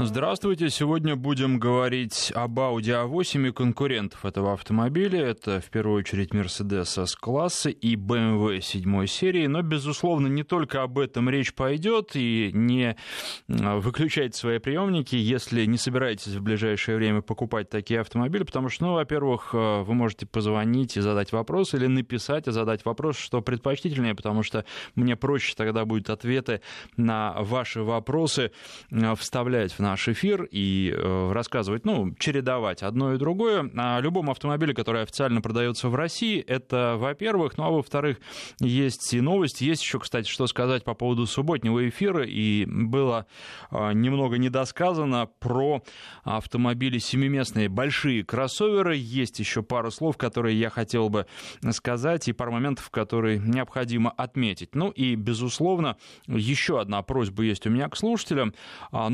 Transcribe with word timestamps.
Здравствуйте. 0.00 0.70
Сегодня 0.70 1.14
будем 1.14 1.60
говорить 1.60 2.32
об 2.34 2.58
Audi 2.58 3.08
A8 3.08 3.48
и 3.48 3.52
конкурентов 3.52 4.24
этого 4.24 4.52
автомобиля. 4.52 5.24
Это 5.24 5.60
в 5.60 5.70
первую 5.70 6.00
очередь 6.00 6.32
Mercedes 6.32 7.00
S-класса 7.00 7.70
и 7.70 7.94
BMW 7.94 8.60
7 8.60 9.06
серии. 9.06 9.46
Но, 9.46 9.62
безусловно, 9.62 10.26
не 10.26 10.42
только 10.42 10.82
об 10.82 10.98
этом 10.98 11.30
речь 11.30 11.54
пойдет. 11.54 12.10
И 12.16 12.50
не 12.52 12.96
выключайте 13.46 14.36
свои 14.36 14.58
приемники, 14.58 15.14
если 15.14 15.64
не 15.64 15.78
собираетесь 15.78 16.34
в 16.34 16.42
ближайшее 16.42 16.96
время 16.96 17.22
покупать 17.22 17.70
такие 17.70 18.00
автомобили. 18.00 18.42
Потому 18.42 18.70
что, 18.70 18.86
ну, 18.86 18.94
во-первых, 18.94 19.54
вы 19.54 19.94
можете 19.94 20.26
позвонить 20.26 20.96
и 20.96 21.02
задать 21.02 21.30
вопрос, 21.30 21.72
или 21.72 21.86
написать 21.86 22.48
и 22.48 22.50
задать 22.50 22.84
вопрос, 22.84 23.16
что 23.16 23.42
предпочтительнее, 23.42 24.16
потому 24.16 24.42
что 24.42 24.64
мне 24.96 25.14
проще 25.14 25.54
тогда 25.56 25.84
будет 25.84 26.10
ответы 26.10 26.62
на 26.96 27.36
ваши 27.38 27.84
вопросы 27.84 28.50
вставлять 29.16 29.72
в 29.72 29.83
наш 29.84 30.08
эфир 30.08 30.48
и 30.50 30.92
э, 30.92 31.32
рассказывать, 31.32 31.84
ну, 31.84 32.14
чередовать 32.18 32.82
одно 32.82 33.14
и 33.14 33.18
другое. 33.18 33.70
О 33.76 34.00
любом 34.00 34.30
автомобиле, 34.30 34.74
который 34.74 35.02
официально 35.02 35.40
продается 35.40 35.88
в 35.88 35.94
России, 35.94 36.40
это, 36.40 36.96
во-первых, 36.96 37.58
ну, 37.58 37.64
а 37.64 37.70
во-вторых, 37.70 38.18
есть 38.60 39.12
и 39.12 39.20
новости. 39.20 39.64
Есть 39.64 39.82
еще, 39.82 40.00
кстати, 40.00 40.28
что 40.28 40.46
сказать 40.46 40.84
по 40.84 40.94
поводу 40.94 41.26
субботнего 41.26 41.86
эфира, 41.86 42.24
и 42.24 42.64
было 42.66 43.26
э, 43.70 43.92
немного 43.92 44.38
недосказано 44.38 45.28
про 45.38 45.82
автомобили 46.22 46.98
семиместные, 46.98 47.68
большие 47.68 48.24
кроссоверы. 48.24 48.96
Есть 48.96 49.38
еще 49.38 49.62
пару 49.62 49.90
слов, 49.90 50.16
которые 50.16 50.58
я 50.58 50.70
хотел 50.70 51.10
бы 51.10 51.26
сказать, 51.72 52.26
и 52.28 52.32
пару 52.32 52.52
моментов, 52.52 52.88
которые 52.88 53.38
необходимо 53.38 54.10
отметить. 54.10 54.74
Ну 54.74 54.90
и, 54.90 55.14
безусловно, 55.14 55.98
еще 56.26 56.80
одна 56.80 57.02
просьба 57.02 57.42
есть 57.42 57.66
у 57.66 57.70
меня 57.70 57.88
к 57.88 57.96
слушателям. 57.96 58.54
А, 58.90 59.10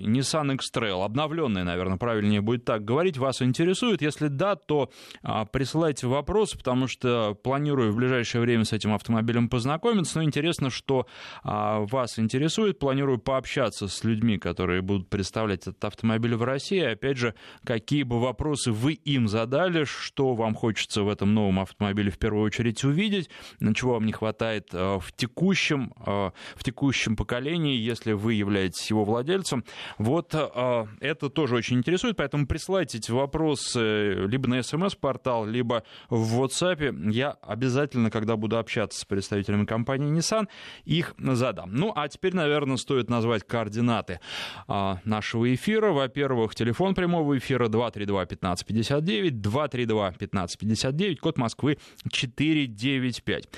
новый 0.00 0.20
Nissan 0.20 0.54
X-Trail, 0.54 1.04
обновленный, 1.04 1.64
наверное, 1.64 1.96
правильнее 1.96 2.40
будет 2.40 2.64
так 2.64 2.84
говорить, 2.84 3.18
вас 3.18 3.42
интересует? 3.42 4.02
Если 4.02 4.28
да, 4.28 4.56
то 4.56 4.90
а, 5.22 5.44
присылайте 5.44 6.06
вопрос, 6.06 6.54
потому 6.54 6.86
что 6.86 7.34
планирую 7.42 7.92
в 7.92 7.96
ближайшее 7.96 8.40
время 8.40 8.64
с 8.64 8.72
этим 8.72 8.94
автомобилем 8.94 9.48
познакомиться, 9.48 10.18
но 10.18 10.24
интересно, 10.24 10.70
что 10.70 11.06
а, 11.42 11.80
вас 11.80 12.18
интересует, 12.18 12.78
планирую 12.78 13.18
пообщаться 13.18 13.88
с 13.88 14.04
людьми, 14.04 14.38
которые 14.38 14.82
будут 14.82 15.08
представлять 15.08 15.62
этот 15.62 15.84
автомобиль 15.84 16.34
в 16.34 16.42
России, 16.42 16.80
опять 16.80 17.16
же, 17.16 17.34
какие 17.64 18.02
бы 18.02 18.20
вопросы 18.20 18.72
вы 18.72 18.92
им 18.92 19.28
задали, 19.28 19.84
что 19.84 20.34
вам 20.34 20.54
хочется 20.54 21.02
в 21.02 21.08
этом 21.08 21.34
новом 21.34 21.60
автомобиле 21.60 22.10
в 22.10 22.18
первую 22.18 22.44
очередь 22.44 22.84
увидеть, 22.84 23.30
чего 23.74 23.94
вам 23.94 24.06
не 24.06 24.12
хватает 24.12 24.68
а, 24.72 24.98
в 24.98 25.12
текущем, 25.12 25.92
в 25.96 26.62
текущем 26.62 27.16
поколении, 27.16 27.76
если 27.76 28.12
вы 28.12 28.34
являетесь 28.34 28.90
его 28.90 29.04
владельцем. 29.04 29.64
Вот 29.98 30.34
а, 30.34 30.86
это 31.00 31.28
тоже 31.28 31.56
очень 31.56 31.78
интересует, 31.78 32.16
поэтому 32.16 32.46
присылайте 32.46 32.98
эти 32.98 33.10
вопросы 33.10 34.14
либо 34.26 34.48
на 34.48 34.62
смс-портал, 34.62 35.46
либо 35.46 35.84
в 36.08 36.42
WhatsApp. 36.42 37.10
Я 37.10 37.30
обязательно, 37.42 38.10
когда 38.10 38.36
буду 38.36 38.58
общаться 38.58 39.00
с 39.00 39.04
представителями 39.04 39.64
компании 39.64 40.10
Nissan, 40.10 40.48
их 40.84 41.14
задам. 41.18 41.74
Ну, 41.74 41.92
а 41.94 42.08
теперь, 42.08 42.34
наверное, 42.34 42.76
стоит 42.76 43.10
назвать 43.10 43.46
координаты 43.46 44.20
а, 44.68 44.98
нашего 45.04 45.52
эфира. 45.54 45.92
Во-первых, 45.92 46.54
телефон 46.54 46.94
прямого 46.94 47.36
эфира 47.38 47.68
232-1559, 47.68 49.30
232-1559, 49.30 51.16
код 51.16 51.38
Москвы 51.38 51.78
495. 52.10 53.48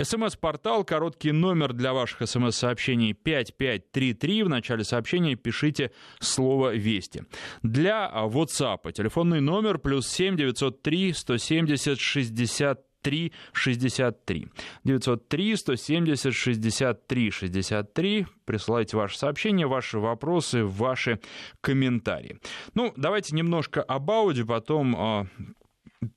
СМС-портал, 0.00 0.84
короткий 0.84 1.32
номер 1.32 1.72
для 1.72 1.92
ваших 1.92 2.28
смс-сообщений 2.28 3.12
5533. 3.12 4.42
В 4.42 4.48
начале 4.48 4.84
сообщения 4.84 5.34
пишите 5.34 5.81
слово 6.20 6.74
«Вести». 6.74 7.24
Для 7.62 8.10
WhatsApp 8.14 8.92
телефонный 8.92 9.40
номер 9.40 9.78
плюс 9.78 10.06
7 10.08 10.36
903 10.36 11.12
170 11.12 12.00
60 12.00 12.80
3 13.02 13.32
63. 13.52 14.48
903 14.84 15.56
170 15.56 16.34
63 16.34 17.30
63. 17.30 18.26
Присылайте 18.44 18.96
ваши 18.96 19.18
сообщения, 19.18 19.66
ваши 19.66 19.98
вопросы, 19.98 20.64
ваши 20.64 21.20
комментарии. 21.60 22.38
Ну, 22.74 22.92
давайте 22.96 23.34
немножко 23.34 23.82
об 23.82 24.10
Audi, 24.10 24.44
потом 24.44 24.96
э, 24.96 25.26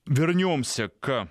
вернемся 0.06 0.89
к 1.00 1.28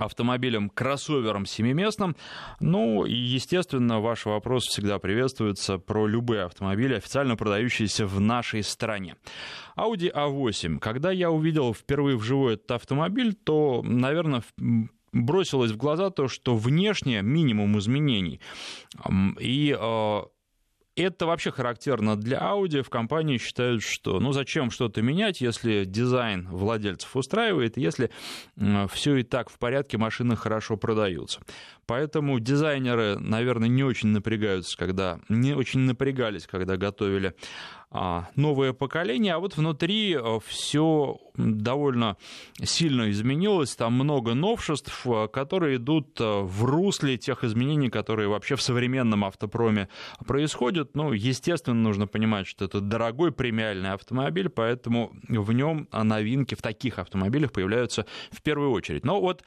автомобилем, 0.00 0.70
кроссовером 0.70 1.46
семиместным. 1.46 2.16
Ну, 2.60 3.04
и, 3.04 3.14
естественно, 3.14 4.00
ваш 4.00 4.26
вопрос 4.26 4.64
всегда 4.64 4.98
приветствуется 4.98 5.78
про 5.78 6.06
любые 6.06 6.44
автомобили, 6.44 6.94
официально 6.94 7.36
продающиеся 7.36 8.06
в 8.06 8.20
нашей 8.20 8.62
стране. 8.62 9.16
Audi 9.76 10.12
A8. 10.12 10.78
Когда 10.78 11.10
я 11.10 11.30
увидел 11.30 11.74
впервые 11.74 12.16
вживую 12.16 12.54
этот 12.54 12.70
автомобиль, 12.72 13.34
то, 13.34 13.82
наверное, 13.84 14.42
бросилось 15.12 15.72
в 15.72 15.76
глаза 15.76 16.10
то, 16.10 16.28
что 16.28 16.56
внешне 16.56 17.22
минимум 17.22 17.78
изменений. 17.78 18.40
И 19.38 19.76
э, 19.78 20.20
это 21.02 21.26
вообще 21.26 21.50
характерно 21.50 22.16
для 22.16 22.38
Audi. 22.38 22.82
В 22.82 22.90
компании 22.90 23.38
считают, 23.38 23.82
что 23.82 24.20
ну 24.20 24.32
зачем 24.32 24.70
что-то 24.70 25.02
менять, 25.02 25.40
если 25.40 25.84
дизайн 25.84 26.48
владельцев 26.50 27.14
устраивает, 27.16 27.76
если 27.76 28.10
все 28.90 29.16
и 29.16 29.22
так 29.22 29.50
в 29.50 29.58
порядке, 29.58 29.98
машины 29.98 30.36
хорошо 30.36 30.76
продаются. 30.76 31.40
Поэтому 31.86 32.38
дизайнеры, 32.38 33.18
наверное, 33.18 33.68
не 33.68 33.82
очень 33.82 34.10
напрягаются, 34.10 34.76
когда 34.78 35.18
не 35.28 35.54
очень 35.54 35.80
напрягались, 35.80 36.46
когда 36.46 36.76
готовили 36.76 37.34
новое 37.92 38.72
поколение, 38.72 39.34
а 39.34 39.40
вот 39.40 39.56
внутри 39.56 40.14
э, 40.14 40.38
все 40.46 41.18
довольно 41.34 42.16
сильно 42.62 43.10
изменилось, 43.10 43.74
там 43.74 43.94
много 43.94 44.34
новшеств, 44.34 45.06
э, 45.06 45.26
которые 45.26 45.76
идут 45.76 46.20
э, 46.20 46.40
в 46.40 46.64
русле 46.64 47.18
тех 47.18 47.42
изменений, 47.42 47.88
которые 47.88 48.28
вообще 48.28 48.54
в 48.54 48.62
современном 48.62 49.24
автопроме 49.24 49.88
происходят. 50.24 50.94
Ну, 50.94 51.12
естественно, 51.12 51.74
нужно 51.74 52.06
понимать, 52.06 52.46
что 52.46 52.64
это 52.64 52.80
дорогой 52.80 53.32
премиальный 53.32 53.90
автомобиль, 53.90 54.48
поэтому 54.48 55.12
в 55.28 55.52
нем 55.52 55.88
новинки 55.92 56.54
в 56.54 56.62
таких 56.62 57.00
автомобилях 57.00 57.50
появляются 57.50 58.06
в 58.30 58.40
первую 58.42 58.70
очередь. 58.70 59.04
Но 59.04 59.20
вот 59.20 59.42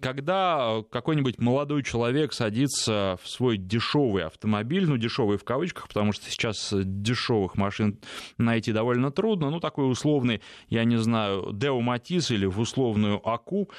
когда 0.00 0.82
какой-нибудь 0.90 1.38
молодой 1.38 1.82
человек 1.82 2.32
садится 2.32 3.18
в 3.22 3.28
свой 3.28 3.56
дешевый 3.56 4.24
автомобиль, 4.24 4.86
ну, 4.86 4.96
дешевый 4.96 5.38
в 5.38 5.44
кавычках, 5.44 5.88
потому 5.88 6.12
что 6.12 6.30
сейчас 6.30 6.72
дешевых 6.72 7.56
машин 7.56 7.79
машин 7.80 7.98
найти 8.38 8.72
довольно 8.72 9.10
трудно. 9.10 9.50
Ну, 9.50 9.60
такой 9.60 9.90
условный, 9.90 10.40
я 10.68 10.84
не 10.84 10.96
знаю, 10.96 11.50
Део 11.52 11.80
или 11.80 12.46
в 12.46 12.60
условную 12.60 13.26
Аку, 13.26 13.70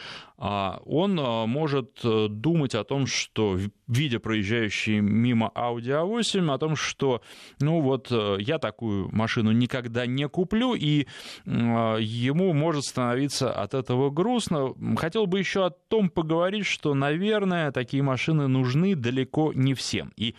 а 0.44 0.82
он 0.86 1.20
а, 1.20 1.46
может 1.46 2.00
э, 2.04 2.26
думать 2.28 2.74
о 2.74 2.84
том, 2.84 3.06
что, 3.06 3.60
видя 3.88 4.20
проезжающий 4.20 5.00
мимо 5.00 5.52
Audi 5.54 5.92
A8, 5.92 6.52
о 6.52 6.58
том, 6.58 6.76
что, 6.76 7.22
ну 7.60 7.80
вот, 7.82 8.08
э, 8.10 8.38
я 8.40 8.58
такую 8.58 9.10
машину 9.16 9.52
никогда 9.52 10.08
не 10.08 10.28
куплю, 10.28 10.74
и 10.74 11.06
а, 11.46 11.98
ему 11.98 12.54
может 12.54 12.86
становиться 12.86 13.54
от 13.54 13.76
этого 13.76 14.10
грустно. 14.10 14.74
Хотел 14.98 15.28
бы 15.28 15.38
еще 15.38 15.68
о 15.68 15.70
том 15.70 16.10
поговорить, 16.10 16.66
что, 16.66 16.96
наверное, 16.96 17.72
такие 17.72 18.02
машины 18.02 18.48
нужны 18.48 18.96
далеко 18.96 19.54
не 19.54 19.76
всем. 19.76 20.12
И 20.18 20.36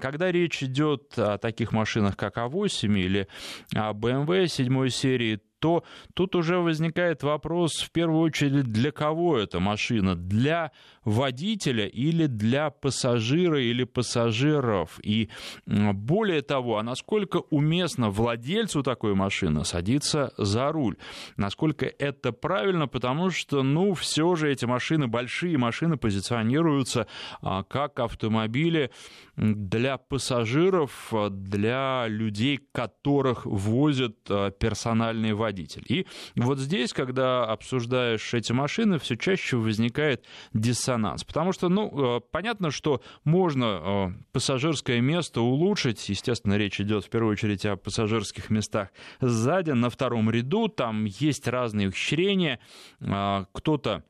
когда 0.00 0.30
речь 0.30 0.62
идет 0.62 1.14
о 1.16 1.38
таких 1.38 1.72
машинах, 1.72 2.16
как 2.16 2.36
A8 2.36 2.99
или 3.04 3.26
BMW 3.74 4.46
7 4.46 4.88
серии, 4.90 5.40
то 5.60 5.84
тут 6.14 6.34
уже 6.34 6.58
возникает 6.58 7.22
вопрос 7.22 7.80
в 7.80 7.90
первую 7.92 8.22
очередь, 8.22 8.64
для 8.64 8.90
кого 8.90 9.38
эта 9.38 9.60
машина? 9.60 10.16
Для 10.16 10.72
водителя 11.04 11.86
или 11.86 12.26
для 12.26 12.70
пассажира 12.70 13.60
или 13.62 13.84
пассажиров? 13.84 14.98
И 15.02 15.28
более 15.66 16.42
того, 16.42 16.78
а 16.78 16.82
насколько 16.82 17.42
уместно 17.50 18.10
владельцу 18.10 18.82
такой 18.82 19.14
машины 19.14 19.64
садиться 19.64 20.32
за 20.36 20.72
руль? 20.72 20.96
Насколько 21.36 21.86
это 21.86 22.32
правильно? 22.32 22.88
Потому 22.88 23.30
что, 23.30 23.62
ну, 23.62 23.94
все 23.94 24.34
же 24.34 24.50
эти 24.50 24.64
машины, 24.64 25.06
большие 25.06 25.58
машины 25.58 25.96
позиционируются 25.96 27.06
а, 27.42 27.62
как 27.62 28.00
автомобили 28.00 28.90
для 29.36 29.98
пассажиров, 29.98 31.12
для 31.30 32.06
людей, 32.08 32.60
которых 32.72 33.44
возят 33.44 34.16
а, 34.28 34.50
персональные 34.50 35.34
водители 35.34 35.49
водитель. 35.50 35.84
И 35.88 36.06
вот 36.36 36.58
здесь, 36.58 36.92
когда 36.92 37.44
обсуждаешь 37.44 38.32
эти 38.34 38.52
машины, 38.52 38.98
все 38.98 39.16
чаще 39.16 39.56
возникает 39.56 40.24
диссонанс. 40.52 41.24
Потому 41.24 41.52
что, 41.52 41.68
ну, 41.68 42.16
э, 42.16 42.20
понятно, 42.30 42.70
что 42.70 43.02
можно 43.24 44.14
э, 44.14 44.22
пассажирское 44.32 45.00
место 45.00 45.40
улучшить. 45.40 46.08
Естественно, 46.08 46.56
речь 46.56 46.80
идет 46.80 47.04
в 47.04 47.10
первую 47.10 47.32
очередь 47.32 47.66
о 47.66 47.76
пассажирских 47.76 48.50
местах 48.50 48.90
сзади, 49.20 49.72
на 49.72 49.90
втором 49.90 50.30
ряду. 50.30 50.68
Там 50.68 51.04
есть 51.04 51.48
разные 51.48 51.88
ухищрения. 51.88 52.60
Э, 53.00 53.44
кто-то 53.52 54.04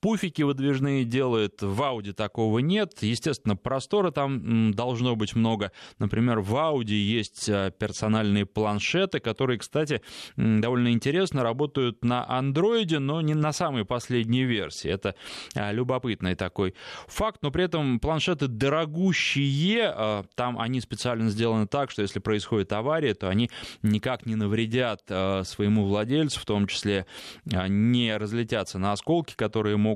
пуфики 0.00 0.42
выдвижные 0.42 1.04
делает, 1.04 1.62
в 1.62 1.80
Audi 1.80 2.12
такого 2.12 2.60
нет. 2.60 3.02
Естественно, 3.02 3.56
простора 3.56 4.10
там 4.10 4.72
должно 4.72 5.16
быть 5.16 5.34
много. 5.34 5.72
Например, 5.98 6.40
в 6.40 6.54
Audi 6.54 6.94
есть 6.94 7.48
э, 7.48 7.72
персональные 7.78 8.46
планшеты, 8.46 9.20
которые, 9.20 9.58
кстати, 9.58 10.02
довольно 10.36 10.92
интересно 10.92 11.42
работают 11.42 12.04
на 12.04 12.28
андроиде, 12.28 12.98
но 12.98 13.20
не 13.20 13.34
на 13.34 13.52
самой 13.52 13.84
последней 13.84 14.44
версии. 14.44 14.90
Это 14.90 15.14
э, 15.54 15.72
любопытный 15.72 16.34
такой 16.34 16.74
факт, 17.06 17.42
но 17.42 17.50
при 17.50 17.64
этом 17.64 17.98
планшеты 18.00 18.46
дорогущие, 18.46 19.92
э, 19.94 20.22
там 20.34 20.58
они 20.58 20.80
специально 20.80 21.28
сделаны 21.30 21.66
так, 21.66 21.90
что 21.90 22.02
если 22.02 22.20
происходит 22.20 22.72
авария, 22.72 23.14
то 23.14 23.28
они 23.28 23.50
никак 23.82 24.26
не 24.26 24.36
навредят 24.36 25.02
своему 25.08 25.84
владельцу, 25.84 26.40
в 26.40 26.44
том 26.44 26.66
числе 26.66 27.06
не 27.44 28.16
разлетятся 28.16 28.78
на 28.78 28.92
осколки, 28.92 29.34
которые 29.34 29.76
могут 29.76 29.87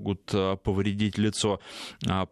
повредить 0.64 1.18
лицо. 1.18 1.60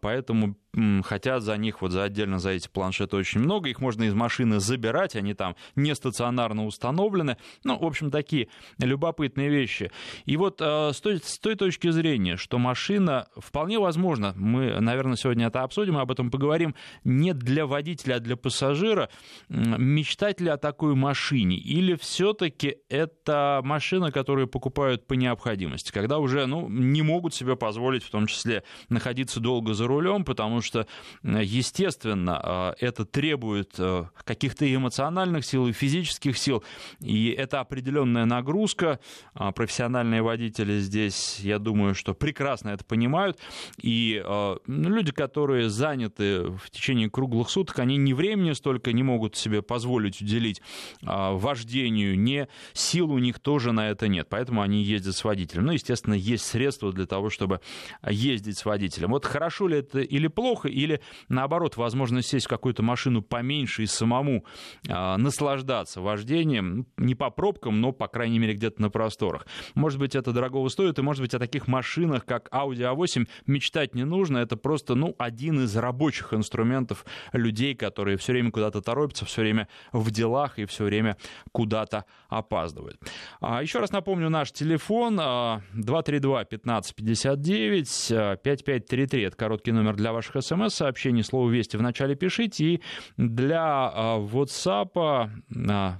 Поэтому 0.01 0.55
хотят 1.03 1.43
за 1.43 1.57
них, 1.57 1.81
вот 1.81 1.91
за 1.91 2.03
отдельно 2.03 2.39
за 2.39 2.51
эти 2.51 2.69
планшеты 2.69 3.17
очень 3.17 3.41
много, 3.41 3.69
их 3.69 3.79
можно 3.79 4.03
из 4.03 4.13
машины 4.13 4.59
забирать, 4.59 5.15
они 5.15 5.33
там 5.33 5.55
не 5.75 5.93
стационарно 5.95 6.65
установлены, 6.65 7.37
ну, 7.63 7.77
в 7.77 7.85
общем, 7.85 8.09
такие 8.09 8.47
любопытные 8.79 9.49
вещи. 9.49 9.91
И 10.25 10.37
вот 10.37 10.61
э, 10.61 10.91
с, 10.93 11.01
той, 11.01 11.19
с 11.19 11.39
той 11.39 11.55
точки 11.55 11.89
зрения, 11.91 12.37
что 12.37 12.57
машина, 12.57 13.27
вполне 13.35 13.79
возможно, 13.79 14.33
мы, 14.37 14.79
наверное, 14.79 15.17
сегодня 15.17 15.47
это 15.47 15.63
обсудим, 15.63 15.97
об 15.97 16.09
этом 16.11 16.31
поговорим, 16.31 16.75
не 17.03 17.33
для 17.33 17.65
водителя, 17.65 18.15
а 18.15 18.19
для 18.19 18.37
пассажира, 18.37 19.09
мечтать 19.49 20.39
ли 20.39 20.49
о 20.49 20.57
такой 20.57 20.95
машине, 20.95 21.57
или 21.57 21.95
все-таки 21.95 22.77
это 22.87 23.61
машина, 23.63 24.11
которую 24.11 24.47
покупают 24.47 25.05
по 25.05 25.13
необходимости, 25.13 25.91
когда 25.91 26.19
уже, 26.19 26.45
ну, 26.45 26.69
не 26.69 27.01
могут 27.01 27.33
себе 27.33 27.57
позволить, 27.57 28.03
в 28.03 28.09
том 28.09 28.27
числе, 28.27 28.63
находиться 28.87 29.41
долго 29.41 29.73
за 29.73 29.87
рулем, 29.87 30.23
потому 30.23 30.60
что, 30.61 30.87
естественно, 31.23 32.75
э, 32.79 32.85
это 32.85 33.05
требует 33.05 33.73
э, 33.77 34.05
каких-то 34.23 34.73
эмоциональных 34.73 35.45
сил 35.45 35.67
и 35.67 35.73
физических 35.73 36.37
сил, 36.37 36.63
и 36.99 37.29
это 37.29 37.59
определенная 37.59 38.25
нагрузка. 38.25 38.99
А, 39.33 39.51
профессиональные 39.51 40.21
водители 40.21 40.79
здесь, 40.79 41.39
я 41.39 41.59
думаю, 41.59 41.95
что 41.95 42.13
прекрасно 42.13 42.69
это 42.69 42.83
понимают, 42.83 43.37
и 43.81 44.23
ну, 44.25 44.89
люди, 44.89 45.11
которые 45.11 45.69
заняты 45.69 46.43
в 46.43 46.69
течение 46.69 47.09
круглых 47.09 47.49
суток, 47.49 47.79
они 47.79 47.97
ни 47.97 48.13
времени 48.13 48.53
столько 48.53 48.91
не 48.93 49.03
могут 49.03 49.35
себе 49.35 49.61
позволить 49.61 50.21
уделить 50.21 50.61
а, 51.05 51.31
вождению, 51.33 52.19
ни 52.19 52.47
сил 52.73 53.11
у 53.11 53.19
них 53.19 53.39
тоже 53.39 53.71
на 53.71 53.89
это 53.89 54.07
нет, 54.07 54.27
поэтому 54.29 54.61
они 54.61 54.81
ездят 54.83 55.15
с 55.15 55.23
водителем. 55.23 55.65
Ну, 55.65 55.71
естественно, 55.73 56.13
есть 56.13 56.45
средства 56.45 56.91
для 56.91 57.05
того, 57.05 57.29
чтобы 57.29 57.61
ездить 58.07 58.57
с 58.57 58.65
водителем. 58.65 59.11
Вот 59.11 59.25
хорошо 59.25 59.67
ли 59.67 59.79
это 59.79 59.99
или 59.99 60.27
плохо, 60.27 60.50
плохо, 60.51 60.67
или 60.67 60.99
наоборот, 61.29 61.77
возможно, 61.77 62.21
сесть 62.21 62.45
в 62.45 62.49
какую-то 62.49 62.83
машину 62.83 63.21
поменьше 63.21 63.83
и 63.83 63.85
самому 63.85 64.45
э, 64.87 65.17
наслаждаться 65.17 66.01
вождением, 66.01 66.75
ну, 66.75 66.85
не 66.97 67.15
по 67.15 67.29
пробкам, 67.29 67.79
но, 67.79 67.93
по 67.93 68.07
крайней 68.07 68.39
мере, 68.39 68.53
где-то 68.53 68.81
на 68.81 68.89
просторах. 68.89 69.47
Может 69.75 69.99
быть, 69.99 70.15
это 70.15 70.33
дорогого 70.33 70.67
стоит, 70.67 70.99
и, 70.99 71.01
может 71.01 71.21
быть, 71.21 71.33
о 71.33 71.39
таких 71.39 71.67
машинах, 71.67 72.25
как 72.25 72.49
Audi 72.49 72.79
A8, 72.79 73.27
мечтать 73.45 73.95
не 73.95 74.03
нужно. 74.03 74.39
Это 74.39 74.57
просто, 74.57 74.95
ну, 74.95 75.15
один 75.17 75.63
из 75.63 75.75
рабочих 75.77 76.33
инструментов 76.33 77.05
людей, 77.31 77.73
которые 77.73 78.17
все 78.17 78.33
время 78.33 78.51
куда-то 78.51 78.81
торопятся, 78.81 79.25
все 79.25 79.41
время 79.41 79.69
в 79.93 80.11
делах 80.11 80.59
и 80.59 80.65
все 80.65 80.83
время 80.83 81.15
куда-то 81.53 82.05
опаздывают. 82.27 82.99
А, 83.39 83.61
еще 83.61 83.79
раз 83.79 83.91
напомню, 83.91 84.29
наш 84.29 84.51
телефон 84.51 85.15
232 85.15 86.39
1559 86.41 88.41
5533. 88.43 89.23
Это 89.23 89.37
короткий 89.37 89.71
номер 89.71 89.95
для 89.95 90.11
ваших 90.11 90.40
смс-сообщений, 90.41 91.23
слово 91.23 91.49
«Вести» 91.49 91.77
в 91.77 91.81
начале 91.81 92.15
пишите. 92.15 92.65
И 92.65 92.81
для 93.17 93.91
а, 93.93 94.19
WhatsApp 94.19 94.91
а, 94.95 95.97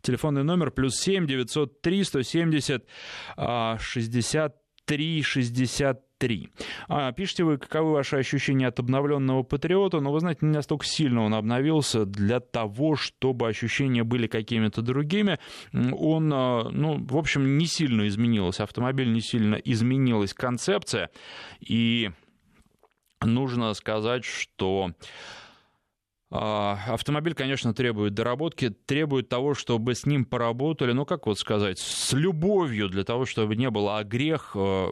телефонный 0.00 0.44
номер 0.44 0.70
плюс 0.70 0.96
7 0.96 1.26
903 1.26 2.04
170 2.04 2.84
63 3.78 5.22
63. 5.22 6.48
А, 6.88 7.12
пишите 7.12 7.44
вы, 7.44 7.58
каковы 7.58 7.92
ваши 7.92 8.16
ощущения 8.16 8.68
от 8.68 8.78
обновленного 8.78 9.42
Патриота, 9.42 10.00
но 10.00 10.12
вы 10.12 10.20
знаете, 10.20 10.46
не 10.46 10.52
настолько 10.52 10.86
сильно 10.86 11.22
он 11.22 11.34
обновился 11.34 12.04
для 12.04 12.40
того, 12.40 12.96
чтобы 12.96 13.48
ощущения 13.48 14.04
были 14.04 14.26
какими-то 14.26 14.82
другими. 14.82 15.38
Он, 15.72 16.32
а, 16.32 16.68
ну, 16.70 17.04
в 17.04 17.16
общем, 17.16 17.58
не 17.58 17.66
сильно 17.66 18.06
изменился, 18.06 18.64
автомобиль 18.64 19.12
не 19.12 19.20
сильно 19.20 19.56
изменилась 19.56 20.34
концепция, 20.34 21.10
и 21.60 22.10
нужно 23.24 23.74
сказать, 23.74 24.24
что 24.24 24.92
автомобиль, 26.32 27.34
конечно, 27.34 27.74
требует 27.74 28.14
доработки, 28.14 28.70
требует 28.70 29.28
того, 29.28 29.54
чтобы 29.54 29.94
с 29.94 30.06
ним 30.06 30.24
поработали, 30.24 30.92
ну, 30.92 31.04
как 31.04 31.26
вот 31.26 31.38
сказать, 31.38 31.78
с 31.78 32.12
любовью, 32.12 32.88
для 32.88 33.04
того, 33.04 33.26
чтобы 33.26 33.54
не 33.54 33.68
было 33.70 33.98
огрех 33.98 34.52
э, 34.54 34.90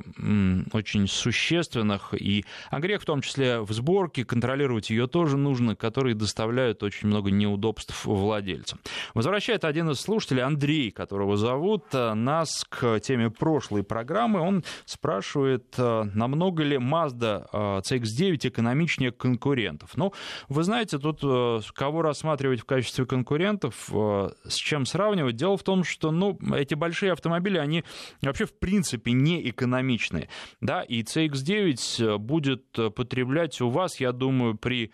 очень 0.73 1.07
существенных, 1.07 2.15
и 2.15 2.45
огрех 2.71 3.03
в 3.03 3.05
том 3.07 3.23
числе 3.23 3.61
в 3.61 3.73
сборке, 3.73 4.25
контролировать 4.25 4.91
ее 4.91 5.07
тоже 5.07 5.37
нужно, 5.37 5.77
которые 5.77 6.15
доставляют 6.15 6.83
очень 6.83 7.09
много 7.09 7.31
неудобств 7.31 8.05
владельцам. 8.05 8.79
Возвращает 9.15 9.65
один 9.65 9.91
из 9.91 10.01
слушателей, 10.01 10.43
Андрей, 10.43 10.91
которого 10.91 11.37
зовут, 11.37 11.87
э, 11.93 12.13
нас 12.15 12.67
к 12.69 13.01
теме 13.01 13.31
прошлой 13.31 13.83
программы. 13.83 14.41
Он 14.41 14.65
спрашивает, 14.85 15.75
э, 15.79 16.05
намного 16.15 16.63
ли 16.63 16.77
Mazda 16.77 17.49
CX-9 17.53 18.49
экономичнее 18.49 19.11
конкурентов. 19.11 19.97
Ну, 19.97 20.13
вы 20.49 20.65
знаете, 20.65 20.99
тут 20.99 21.30
кого 21.75 22.03
рассматривать 22.03 22.61
в 22.61 22.65
качестве 22.65 23.07
конкурентов, 23.07 23.89
э, 23.93 24.31
с 24.45 24.55
чем 24.55 24.87
сравнивать. 24.87 25.37
Дело 25.37 25.57
в 25.57 25.63
том, 25.63 25.85
что 25.85 26.11
ну, 26.11 26.39
эти 26.55 26.75
большие 26.75 27.13
автомобили, 27.13 27.59
они 27.59 27.85
вообще 28.23 28.47
в 28.47 28.59
принципе 28.59 29.13
не 29.13 29.49
экономичные. 29.49 30.29
Да? 30.61 30.83
И 30.83 31.03
CX-9 31.03 32.19
будет 32.19 32.65
потреблять 32.95 33.61
у 33.61 33.69
вас, 33.69 34.01
я 34.01 34.13
думаю, 34.13 34.57
при 34.57 34.93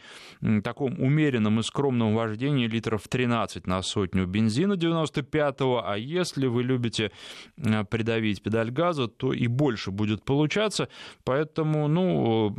таком 0.62 1.00
умеренном 1.00 1.60
и 1.60 1.62
скромном 1.62 2.14
вождении 2.14 2.66
литров 2.66 3.08
13 3.08 3.66
на 3.66 3.82
сотню 3.82 4.26
бензина 4.26 4.74
95-го, 4.74 5.82
а 5.84 5.96
если 5.96 6.46
вы 6.46 6.62
любите 6.62 7.10
э, 7.56 7.84
придавить 7.84 8.42
педаль 8.42 8.70
газа, 8.70 9.08
то 9.08 9.32
и 9.32 9.46
больше 9.46 9.90
будет 9.90 10.24
получаться. 10.24 10.88
Поэтому, 11.24 11.88
ну, 11.88 12.56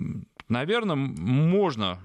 наверное, 0.49 0.95
можно 0.95 1.99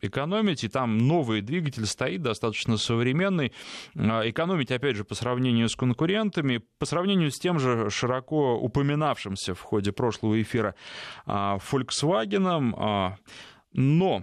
экономить, 0.00 0.64
и 0.64 0.68
там 0.68 0.98
новый 0.98 1.40
двигатель 1.40 1.86
стоит, 1.86 2.22
достаточно 2.22 2.76
современный. 2.76 3.52
А, 3.96 4.28
экономить, 4.28 4.70
опять 4.70 4.96
же, 4.96 5.04
по 5.04 5.14
сравнению 5.14 5.68
с 5.68 5.76
конкурентами, 5.76 6.62
по 6.78 6.86
сравнению 6.86 7.30
с 7.30 7.38
тем 7.38 7.58
же 7.58 7.90
широко 7.90 8.56
упоминавшимся 8.56 9.54
в 9.54 9.60
ходе 9.60 9.92
прошлого 9.92 10.40
эфира 10.40 10.74
а, 11.26 11.58
Volkswagen, 11.58 12.74
а, 12.76 13.16
но 13.72 14.22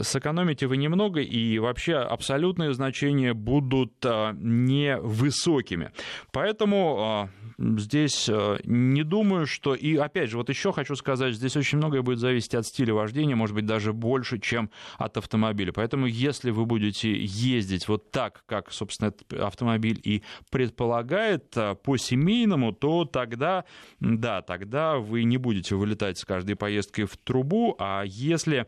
сэкономите 0.00 0.66
вы 0.66 0.76
немного, 0.76 1.20
и 1.20 1.58
вообще 1.58 1.96
абсолютные 1.96 2.72
значения 2.72 3.34
будут 3.34 3.92
невысокими. 4.02 5.92
Поэтому 6.32 7.30
здесь 7.58 8.28
э, 8.28 8.58
не 8.64 9.02
думаю, 9.02 9.46
что... 9.46 9.74
И 9.74 9.96
опять 9.96 10.30
же, 10.30 10.38
вот 10.38 10.48
еще 10.48 10.72
хочу 10.72 10.94
сказать, 10.96 11.34
здесь 11.34 11.56
очень 11.56 11.78
многое 11.78 12.02
будет 12.02 12.18
зависеть 12.18 12.54
от 12.54 12.66
стиля 12.66 12.94
вождения, 12.94 13.36
может 13.36 13.54
быть, 13.54 13.66
даже 13.66 13.92
больше, 13.92 14.38
чем 14.38 14.70
от 14.96 15.16
автомобиля. 15.16 15.72
Поэтому 15.72 16.06
если 16.06 16.50
вы 16.50 16.64
будете 16.64 17.12
ездить 17.12 17.88
вот 17.88 18.10
так, 18.10 18.44
как, 18.46 18.72
собственно, 18.72 19.08
этот 19.08 19.32
автомобиль 19.34 20.00
и 20.02 20.22
предполагает, 20.50 21.54
по-семейному, 21.82 22.72
то 22.72 23.04
тогда, 23.04 23.64
да, 24.00 24.42
тогда 24.42 24.96
вы 24.96 25.24
не 25.24 25.36
будете 25.36 25.74
вылетать 25.74 26.18
с 26.18 26.24
каждой 26.24 26.56
поездкой 26.56 27.04
в 27.04 27.16
трубу, 27.16 27.76
а 27.78 28.02
если 28.04 28.66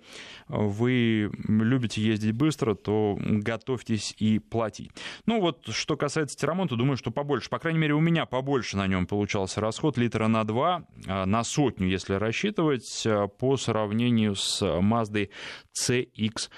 вы 0.49 1.31
любите 1.49 2.03
ездить 2.03 2.33
быстро, 2.33 2.75
то 2.75 3.19
готовьтесь 3.21 4.15
и 4.19 4.39
платить. 4.39 4.91
Ну 5.27 5.41
вот, 5.41 5.67
что 5.69 5.97
касается 5.97 6.37
ремонта, 6.47 6.77
думаю, 6.77 6.97
что 6.97 7.11
побольше. 7.11 7.49
По 7.49 7.59
крайней 7.59 7.79
мере, 7.79 7.95
у 7.95 8.01
меня 8.01 8.27
побольше 8.27 8.77
на 8.77 8.87
нем 8.87 9.07
получался 9.07 9.61
расход 9.61 9.97
литра 9.97 10.29
на 10.29 10.45
2, 10.45 10.83
а, 11.07 11.27
на 11.27 11.45
сотню, 11.45 11.89
если 11.89 12.15
рассчитывать, 12.15 13.05
а, 13.07 13.29
по 13.29 13.57
сравнению 13.57 14.35
с 14.35 14.63
Mazda 14.63 15.29
CX 15.75 16.51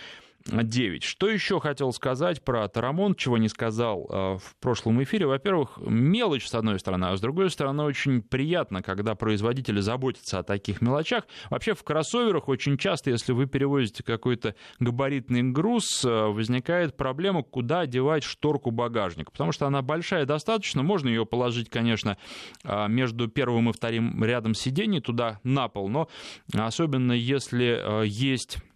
9. 0.47 1.03
Что 1.03 1.29
еще 1.29 1.59
хотел 1.59 1.93
сказать 1.93 2.45
про 2.45 2.69
Тарамонт, 2.69 3.19
чего 3.19 3.39
не 3.39 3.49
сказал 3.49 4.07
э, 4.09 4.39
в 4.39 4.57
прошлом 4.61 5.03
эфире? 5.03 5.27
Во-первых, 5.27 5.79
мелочь, 5.79 6.47
с 6.47 6.55
одной 6.55 6.79
стороны, 6.79 7.07
а 7.07 7.17
с 7.17 7.21
другой 7.21 7.51
стороны, 7.51 7.83
очень 7.85 8.21
приятно, 8.21 8.83
когда 8.83 9.15
производители 9.15 9.81
заботятся 9.81 10.41
о 10.41 10.43
таких 10.43 10.83
мелочах. 10.83 11.27
Вообще 11.49 11.75
в 11.75 11.83
кроссоверах 11.83 12.49
очень 12.49 12.77
часто, 12.77 13.11
если 13.11 13.33
вы 13.33 13.47
перевозите 13.47 14.03
какой-то 14.03 14.55
габаритный 14.81 15.43
груз, 15.43 16.05
э, 16.05 16.09
возникает 16.09 16.97
проблема, 16.97 17.43
куда 17.43 17.87
девать 17.87 18.23
шторку 18.23 18.71
багажника, 18.71 19.31
потому 19.31 19.53
что 19.53 19.67
она 19.67 19.81
большая 19.81 20.27
достаточно, 20.27 20.83
можно 20.83 21.09
ее 21.09 21.25
положить, 21.25 21.71
конечно, 21.71 22.19
э, 22.65 22.89
между 22.89 23.29
первым 23.29 23.71
и 23.71 23.73
вторым 23.73 24.23
рядом 24.23 24.55
сидений 24.55 25.01
туда 25.01 25.41
на 25.43 25.69
пол, 25.69 25.89
но 25.89 26.09
особенно 26.53 27.13
если 27.13 28.05
есть 28.07 28.59
а, 28.59 28.74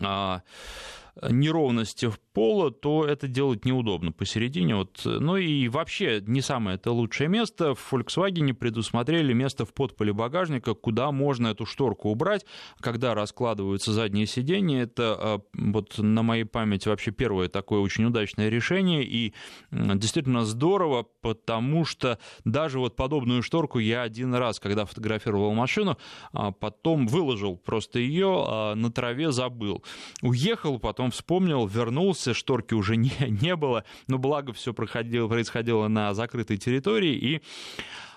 неровности 0.00 2.06
в 2.06 2.18
пола, 2.34 2.70
то 2.72 3.06
это 3.06 3.28
делать 3.28 3.64
неудобно 3.64 4.12
посередине. 4.12 4.74
Вот. 4.74 5.00
Ну 5.04 5.36
и 5.36 5.68
вообще 5.68 6.22
не 6.26 6.40
самое 6.40 6.76
это 6.76 6.90
лучшее 6.90 7.28
место. 7.28 7.74
В 7.74 7.92
Volkswagen 7.92 8.52
предусмотрели 8.52 9.32
место 9.32 9.64
в 9.64 9.72
подполе 9.72 10.12
багажника, 10.12 10.74
куда 10.74 11.12
можно 11.12 11.48
эту 11.48 11.64
шторку 11.64 12.10
убрать, 12.10 12.44
когда 12.80 13.14
раскладываются 13.14 13.92
задние 13.92 14.26
сиденья. 14.26 14.82
Это 14.82 15.16
а, 15.18 15.40
вот 15.54 15.96
на 15.98 16.22
моей 16.22 16.44
памяти 16.44 16.88
вообще 16.88 17.12
первое 17.12 17.48
такое 17.48 17.80
очень 17.80 18.04
удачное 18.04 18.48
решение 18.48 19.04
и 19.04 19.32
действительно 19.70 20.44
здорово, 20.44 21.06
потому 21.20 21.84
что 21.84 22.18
даже 22.44 22.80
вот 22.80 22.96
подобную 22.96 23.42
шторку 23.42 23.78
я 23.78 24.02
один 24.02 24.34
раз, 24.34 24.58
когда 24.58 24.86
фотографировал 24.86 25.54
машину, 25.54 25.98
а, 26.32 26.50
потом 26.50 27.06
выложил 27.06 27.56
просто 27.56 28.00
ее, 28.00 28.72
на 28.74 28.90
траве 28.90 29.30
забыл. 29.30 29.84
Уехал, 30.20 30.80
потом 30.80 31.12
вспомнил, 31.12 31.66
вернулся, 31.66 32.23
вернулся, 32.24 32.34
шторки 32.34 32.74
уже 32.74 32.96
не, 32.96 33.12
не 33.28 33.56
было, 33.56 33.84
но 34.08 34.18
благо 34.18 34.52
все 34.52 34.72
проходило, 34.72 35.28
происходило 35.28 35.88
на 35.88 36.14
закрытой 36.14 36.56
территории, 36.56 37.14
и 37.14 37.42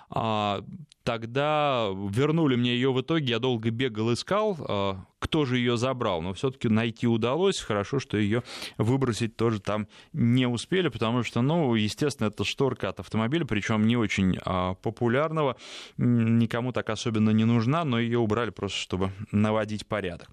а, 0.10 0.64
тогда 1.04 1.90
вернули 2.12 2.56
мне 2.56 2.74
ее 2.74 2.94
в 2.94 3.02
итоге, 3.02 3.26
я 3.26 3.40
долго 3.40 3.72
бегал, 3.72 4.14
искал, 4.14 4.58
а, 4.60 5.06
кто 5.20 5.46
же 5.46 5.58
ее 5.58 5.76
забрал, 5.76 6.22
но 6.22 6.34
все-таки 6.34 6.70
найти 6.70 7.08
удалось, 7.08 7.60
хорошо, 7.60 8.00
что 8.00 8.18
ее 8.18 8.44
выбросить 8.78 9.36
тоже 9.36 9.60
там 9.60 9.88
не 10.14 10.48
успели, 10.48 10.88
потому 10.88 11.24
что, 11.24 11.42
ну, 11.42 11.76
естественно, 11.76 12.28
это 12.28 12.46
шторка 12.46 12.90
от 12.90 13.00
автомобиля, 13.00 13.46
причем 13.46 13.86
не 13.86 13.98
очень 13.98 14.38
а, 14.46 14.76
популярного, 14.76 15.58
никому 15.98 16.72
так 16.72 16.90
особенно 16.90 17.32
не 17.32 17.46
нужна, 17.46 17.84
но 17.84 18.00
ее 18.00 18.20
убрали 18.20 18.52
просто, 18.52 18.78
чтобы 18.78 19.12
наводить 19.32 19.86
порядок. 19.86 20.30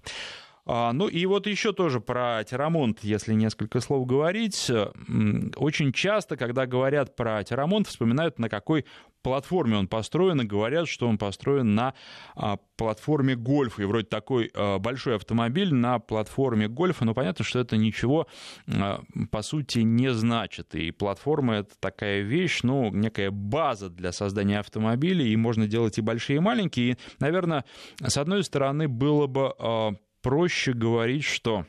А, 0.67 0.93
ну 0.93 1.07
и 1.07 1.25
вот 1.25 1.47
еще 1.47 1.73
тоже 1.73 1.99
про 2.01 2.43
Терамонт, 2.43 3.03
если 3.03 3.33
несколько 3.33 3.79
слов 3.81 4.07
говорить. 4.07 4.71
Очень 5.57 5.91
часто, 5.93 6.37
когда 6.37 6.65
говорят 6.65 7.15
про 7.15 7.43
Терамонт, 7.43 7.87
вспоминают, 7.87 8.39
на 8.39 8.49
какой 8.49 8.85
платформе 9.21 9.77
он 9.77 9.87
построен, 9.87 10.41
и 10.41 10.45
говорят, 10.45 10.87
что 10.87 11.07
он 11.07 11.17
построен 11.17 11.73
на 11.73 11.95
а, 12.35 12.57
платформе 12.77 13.35
гольфа. 13.35 13.81
И 13.81 13.85
вроде 13.85 14.05
такой 14.05 14.51
а, 14.53 14.77
большой 14.77 15.15
автомобиль 15.15 15.73
на 15.73 15.97
платформе 15.99 16.67
гольфа, 16.67 17.05
но 17.05 17.13
понятно, 17.13 17.43
что 17.43 17.59
это 17.59 17.75
ничего 17.77 18.27
по 19.31 19.41
сути 19.41 19.79
не 19.79 20.13
значит. 20.13 20.75
И 20.75 20.91
платформа— 20.91 21.55
это 21.55 21.71
такая 21.79 22.21
вещь, 22.21 22.61
ну, 22.63 22.91
некая 22.91 23.31
база 23.31 23.89
для 23.89 24.11
создания 24.11 24.59
автомобилей, 24.59 25.29
и 25.31 25.35
можно 25.35 25.67
делать 25.67 25.97
и 25.97 26.01
большие, 26.01 26.37
и 26.37 26.39
маленькие. 26.39 26.91
И, 26.91 26.97
наверное, 27.19 27.65
с 27.99 28.17
одной 28.17 28.43
стороны, 28.43 28.87
было 28.87 29.27
бы 29.27 29.53
проще 30.25 30.73
говорить, 30.73 31.23
что 31.23 31.67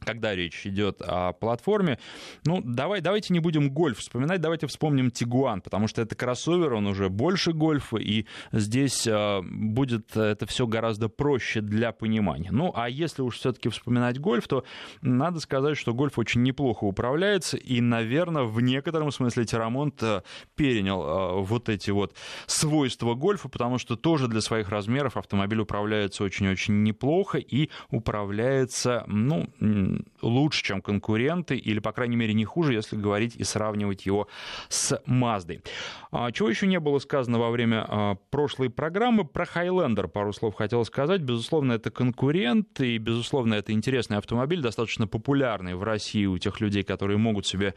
когда 0.00 0.34
речь 0.34 0.66
идет 0.66 1.00
о 1.00 1.32
платформе. 1.32 1.98
Ну, 2.44 2.60
давай, 2.62 3.00
давайте 3.00 3.32
не 3.32 3.40
будем 3.40 3.70
гольф 3.70 3.98
вспоминать, 3.98 4.40
давайте 4.40 4.66
вспомним 4.66 5.10
Тигуан, 5.10 5.60
потому 5.60 5.88
что 5.88 6.02
это 6.02 6.14
кроссовер, 6.14 6.74
он 6.74 6.86
уже 6.86 7.08
больше 7.08 7.52
гольфа, 7.52 7.96
и 7.96 8.26
здесь 8.52 9.06
э, 9.06 9.40
будет 9.42 10.16
это 10.16 10.46
все 10.46 10.66
гораздо 10.66 11.08
проще 11.08 11.60
для 11.60 11.92
понимания. 11.92 12.50
Ну, 12.52 12.72
а 12.74 12.88
если 12.88 13.22
уж 13.22 13.36
все-таки 13.36 13.68
вспоминать 13.68 14.18
гольф, 14.20 14.48
то 14.48 14.64
надо 15.00 15.40
сказать, 15.40 15.76
что 15.76 15.94
гольф 15.94 16.18
очень 16.18 16.42
неплохо 16.42 16.84
управляется, 16.84 17.56
и, 17.56 17.80
наверное, 17.80 18.44
в 18.44 18.60
некотором 18.60 19.10
смысле 19.10 19.44
Терамонт 19.44 20.02
э, 20.02 20.22
перенял 20.54 21.02
э, 21.02 21.42
вот 21.42 21.68
эти 21.68 21.90
вот 21.90 22.14
свойства 22.46 23.14
гольфа, 23.14 23.48
потому 23.48 23.78
что 23.78 23.96
тоже 23.96 24.28
для 24.28 24.40
своих 24.40 24.68
размеров 24.68 25.16
автомобиль 25.16 25.60
управляется 25.60 26.24
очень-очень 26.24 26.82
неплохо 26.82 27.38
и 27.38 27.70
управляется, 27.90 29.04
ну, 29.06 29.48
лучше, 30.22 30.62
чем 30.64 30.82
конкуренты, 30.82 31.56
или, 31.56 31.78
по 31.78 31.92
крайней 31.92 32.16
мере, 32.16 32.34
не 32.34 32.44
хуже, 32.44 32.74
если 32.74 32.96
говорить 32.96 33.36
и 33.36 33.44
сравнивать 33.44 34.06
его 34.06 34.28
с 34.68 35.00
Маздой. 35.06 35.62
А, 36.10 36.32
чего 36.32 36.48
еще 36.48 36.66
не 36.66 36.80
было 36.80 36.98
сказано 36.98 37.38
во 37.38 37.50
время 37.50 37.84
а, 37.88 38.14
прошлой 38.30 38.70
программы? 38.70 39.24
Про 39.24 39.44
Highlander 39.44 40.08
пару 40.08 40.32
слов 40.32 40.54
хотел 40.54 40.84
сказать. 40.84 41.20
Безусловно, 41.20 41.72
это 41.72 41.90
конкурент, 41.90 42.80
и, 42.80 42.98
безусловно, 42.98 43.54
это 43.54 43.72
интересный 43.72 44.18
автомобиль, 44.18 44.60
достаточно 44.60 45.06
популярный 45.06 45.74
в 45.74 45.82
России 45.82 46.26
у 46.26 46.38
тех 46.38 46.60
людей, 46.60 46.82
которые 46.82 47.18
могут 47.18 47.46
себе 47.46 47.74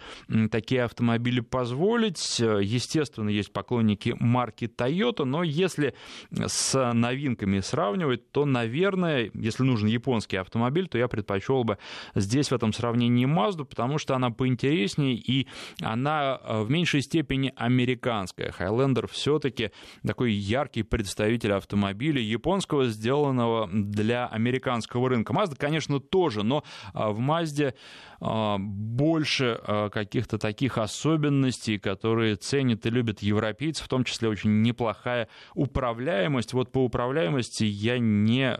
такие 0.51 0.83
автомобили 0.83 1.39
позволить. 1.39 2.39
Естественно, 2.39 3.29
есть 3.29 3.51
поклонники 3.51 4.15
марки 4.19 4.65
Toyota, 4.65 5.25
но 5.25 5.43
если 5.43 5.93
с 6.31 6.93
новинками 6.93 7.59
сравнивать, 7.59 8.31
то, 8.31 8.45
наверное, 8.45 9.31
если 9.33 9.63
нужен 9.63 9.87
японский 9.87 10.37
автомобиль, 10.37 10.87
то 10.87 10.97
я 10.97 11.07
предпочел 11.07 11.63
бы 11.63 11.77
здесь 12.15 12.49
в 12.49 12.53
этом 12.53 12.73
сравнении 12.73 13.25
Мазду, 13.25 13.65
потому 13.65 13.97
что 13.97 14.15
она 14.15 14.31
поинтереснее 14.31 15.15
и 15.15 15.47
она 15.81 16.39
э, 16.41 16.61
в 16.61 16.69
меньшей 16.69 17.01
степени 17.01 17.53
американская. 17.55 18.51
Хайлендер 18.51 19.07
все-таки 19.07 19.71
такой 20.05 20.31
яркий 20.31 20.83
представитель 20.83 21.53
автомобиля 21.53 22.21
японского, 22.21 22.87
сделанного 22.87 23.69
для 23.71 24.27
американского 24.27 25.09
рынка. 25.09 25.33
Мазда, 25.33 25.55
конечно, 25.55 25.99
тоже, 25.99 26.43
но 26.43 26.63
э, 26.93 27.09
в 27.09 27.19
Мазде 27.19 27.75
больше 28.19 29.59
каких-то 29.91 30.37
таких 30.37 30.77
особенностей, 30.77 31.77
которые 31.77 32.35
ценят 32.35 32.85
и 32.85 32.89
любят 32.89 33.21
европейцы, 33.21 33.83
в 33.83 33.87
том 33.87 34.03
числе 34.03 34.27
очень 34.29 34.61
неплохая 34.61 35.29
управляемость. 35.53 36.53
Вот 36.53 36.71
по 36.71 36.83
управляемости 36.83 37.63
я 37.63 37.97
не 37.97 38.57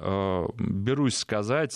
берусь 0.57 1.17
сказать, 1.17 1.73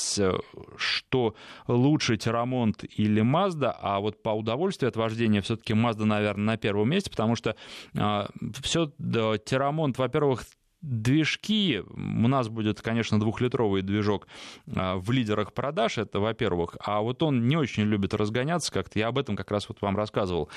что 0.78 1.36
лучше 1.68 2.18
Терамонт 2.18 2.84
или 2.84 3.22
Mazda, 3.22 3.76
а 3.82 4.00
вот 4.00 4.24
по 4.24 4.30
удовольствию 4.30 4.88
от 4.88 4.96
вождения 4.96 5.42
все-таки 5.42 5.74
Mazda, 5.74 6.06
наверное, 6.06 6.46
на 6.46 6.58
первом 6.58 6.90
месте, 6.90 7.10
потому 7.10 7.36
что 7.36 7.56
все 7.94 8.92
да, 8.98 9.38
Терамонт, 9.38 9.98
во-первых, 9.98 10.46
движки, 10.84 11.82
у 11.90 12.28
нас 12.28 12.50
будет, 12.50 12.82
конечно, 12.82 13.20
двухлитровый 13.20 13.82
движок 13.82 14.28
а, 14.76 14.98
в 14.98 15.10
лидерах 15.12 15.54
продаж, 15.54 15.98
это 15.98 16.20
во-первых, 16.20 16.76
а 16.80 17.02
вот 17.02 17.24
он 17.24 17.48
не 17.48 17.56
очень 17.56 17.84
любит 17.84 18.14
разгоняться 18.14 18.72
как-то, 18.72 19.00
я 19.00 19.08
об 19.08 19.18
этом 19.18 19.36
как 19.36 19.50
раз 19.50 19.68
вот 19.70 19.82
вам 19.82 19.98
рассказывал 19.98 20.50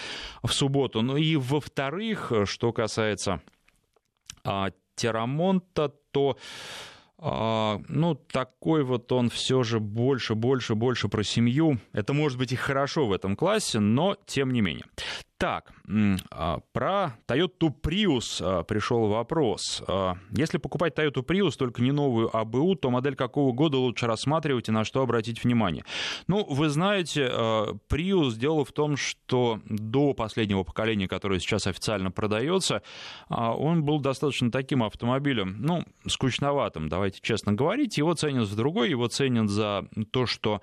в 0.43 0.53
субботу. 0.53 1.01
Ну 1.01 1.17
и 1.17 1.37
во-вторых, 1.37 2.33
что 2.45 2.73
касается 2.73 3.41
а, 4.45 4.71
то 6.11 6.37
а, 7.19 7.81
ну, 7.89 8.15
такой 8.15 8.83
вот 8.83 9.11
он 9.13 9.31
все 9.31 9.63
же 9.63 9.81
больше, 9.81 10.35
больше, 10.35 10.75
больше 10.75 11.09
про 11.09 11.23
семью. 11.23 11.79
Это 11.93 12.13
может 12.13 12.39
быть 12.39 12.53
и 12.53 12.57
хорошо 12.57 13.07
в 13.07 13.13
этом 13.13 13.37
классе, 13.37 13.79
но 13.79 14.17
тем 14.27 14.53
не 14.53 14.61
менее. 14.61 14.85
Так, 15.39 15.71
а, 16.31 16.61
про 16.73 17.19
Toyota 17.29 17.71
Prius 17.83 18.41
а, 18.41 18.63
пришел 18.63 19.09
вопрос. 19.09 19.83
А, 19.87 20.17
если 20.31 20.57
покупать 20.57 20.95
Toyota 20.99 21.23
Prius, 21.23 21.59
только 21.59 21.83
не 21.83 21.93
новую 21.93 22.35
АБУ, 22.35 22.75
то 22.77 22.89
модель 22.89 23.17
какого 23.17 23.53
года 23.53 23.77
лучше 23.77 24.07
рассматривать 24.07 24.71
и 24.71 24.73
на 24.73 24.85
что 24.85 25.03
обратить 25.03 25.45
внимание? 25.45 25.85
Ну, 26.27 26.43
вы 26.49 26.71
знаете, 26.71 27.31
Prius 27.91 28.37
дело 28.37 28.65
в 28.65 28.73
том, 28.73 28.97
что 28.97 29.61
до 29.67 30.15
последнего 30.15 30.63
поколения, 30.63 31.07
которое 31.07 31.39
сейчас 31.39 31.67
официально 31.67 32.11
продается, 32.11 32.81
он 33.29 33.85
был 33.85 34.01
достаточно 34.01 34.51
таким 34.51 34.83
автомобилем, 34.83 35.57
ну, 35.59 35.85
скучноватым, 36.07 36.89
давайте 36.89 37.21
честно 37.21 37.53
говорить. 37.53 37.99
Его 37.99 38.15
ценят 38.15 38.49
за 38.49 38.57
другой, 38.57 38.89
его 38.89 39.07
ценят 39.09 39.51
за 39.51 39.87
то, 40.13 40.25
что 40.25 40.63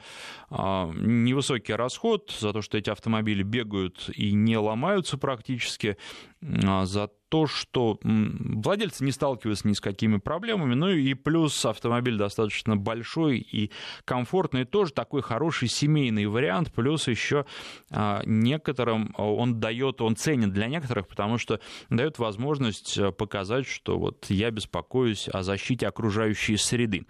невысокий 0.49 1.73
расход, 1.73 2.35
за 2.39 2.53
то, 2.53 2.63
что 2.63 2.79
эти 2.79 2.89
автомобили 2.89 3.43
бегают 3.43 4.09
и 4.15 4.33
не 4.33 4.62
ломаются 4.63 5.17
практически, 5.17 5.97
а, 6.41 6.85
за 6.85 7.09
то, 7.33 7.47
что 7.47 7.97
владельцы 8.03 9.03
не 9.03 9.11
сталкиваются 9.11 9.67
ни 9.67 9.73
с 9.73 9.81
какими 9.81 10.17
проблемами, 10.17 10.75
ну 10.75 10.89
и 10.89 11.15
плюс 11.15 11.65
автомобиль 11.65 12.15
достаточно 12.15 12.77
большой 12.77 13.39
и 13.39 13.71
комфортный, 14.05 14.65
тоже 14.65 14.93
такой 14.93 15.23
хороший 15.23 15.67
семейный 15.67 16.27
вариант, 16.27 16.71
плюс 16.71 17.07
еще 17.07 17.47
а, 17.89 18.21
некоторым 18.27 19.15
он 19.17 19.59
дает, 19.59 19.99
он 20.01 20.15
ценен 20.15 20.51
для 20.51 20.67
некоторых, 20.67 21.07
потому 21.07 21.39
что 21.39 21.59
дает 21.89 22.19
возможность 22.19 22.99
показать, 23.17 23.65
что 23.65 23.97
вот 23.97 24.27
я 24.29 24.51
беспокоюсь 24.51 25.27
о 25.27 25.41
защите 25.41 25.87
окружающей 25.87 26.55
среды. 26.55 27.07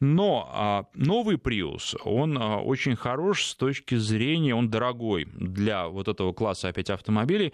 Но 0.00 0.50
а, 0.54 0.86
новый 0.94 1.36
Prius, 1.36 1.94
он 2.02 2.38
очень 2.38 2.96
хорош 2.96 3.44
с 3.44 3.54
точки 3.54 3.96
зрения, 3.96 4.54
он 4.54 4.70
дорогой 4.70 5.26
для 5.26 5.88
вот 5.88 6.08
этого 6.08 6.32
класса 6.32 6.68
опять 6.68 6.88
автомобилей, 6.88 7.52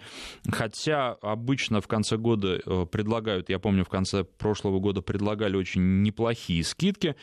хотя 0.49 1.17
обычно 1.21 1.81
в 1.81 1.87
конце 1.89 2.12
года 2.17 2.61
э, 2.65 2.85
предлагают, 2.85 3.49
я 3.49 3.59
помню, 3.59 3.83
в 3.85 3.89
конце 3.89 4.23
прошлого 4.23 4.79
года 4.79 5.01
предлагали 5.01 5.55
очень 5.55 6.01
неплохие 6.01 6.63
скидки 6.63 7.15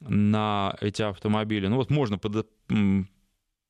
на 0.00 0.76
эти 0.80 1.02
автомобили. 1.02 1.66
Ну 1.66 1.76
вот 1.76 1.90
можно 1.90 2.18
под 2.18 2.46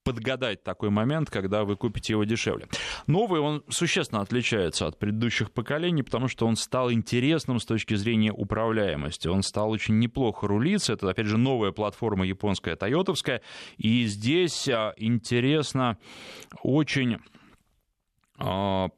подгадать 0.04 0.62
такой 0.64 0.90
момент, 0.90 1.30
когда 1.30 1.64
вы 1.64 1.76
купите 1.76 2.14
его 2.14 2.24
дешевле. 2.24 2.66
Новый 3.06 3.40
он 3.40 3.62
существенно 3.68 4.22
отличается 4.22 4.86
от 4.86 4.98
предыдущих 4.98 5.52
поколений, 5.52 6.02
потому 6.02 6.28
что 6.28 6.46
он 6.46 6.56
стал 6.56 6.90
интересным 6.90 7.60
с 7.60 7.66
точки 7.66 7.94
зрения 7.94 8.32
управляемости. 8.32 9.28
Он 9.28 9.42
стал 9.42 9.70
очень 9.70 9.98
неплохо 9.98 10.46
рулиться. 10.46 10.94
Это, 10.94 11.08
опять 11.08 11.26
же, 11.26 11.36
новая 11.36 11.72
платформа 11.72 12.26
японская, 12.26 12.76
тойотовская. 12.76 13.42
И 13.76 14.06
здесь 14.06 14.68
а, 14.68 14.94
интересно 14.96 15.98
очень 16.62 17.18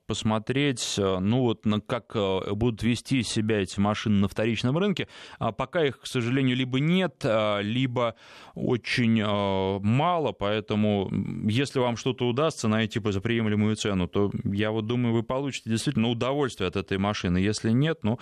посмотреть, 0.06 0.94
э, 0.98 1.18
ну 1.18 1.40
вот, 1.40 1.64
как 1.86 2.12
э, 2.14 2.52
будут 2.52 2.84
вести 2.84 3.22
себя 3.24 3.60
эти 3.60 3.80
машины 3.80 4.20
на 4.20 4.28
вторичном 4.28 4.78
рынке. 4.78 5.08
А 5.40 5.50
пока 5.50 5.84
их, 5.84 6.00
к 6.00 6.06
сожалению, 6.06 6.56
либо 6.56 6.78
нет, 6.78 7.22
а, 7.24 7.60
либо 7.60 8.14
очень 8.54 9.20
э, 9.20 9.78
мало, 9.80 10.32
поэтому 10.32 11.10
если 11.48 11.80
вам 11.80 11.96
что-то 11.96 12.28
удастся 12.28 12.68
найти 12.68 13.00
по 13.00 13.10
приемлемую 13.12 13.74
цену, 13.74 14.06
то 14.06 14.30
я 14.44 14.70
вот 14.70 14.86
думаю, 14.86 15.12
вы 15.12 15.22
получите 15.24 15.70
действительно 15.70 16.08
удовольствие 16.08 16.68
от 16.68 16.76
этой 16.76 16.98
машины. 16.98 17.38
Если 17.38 17.70
нет, 17.70 18.00
ну, 18.02 18.18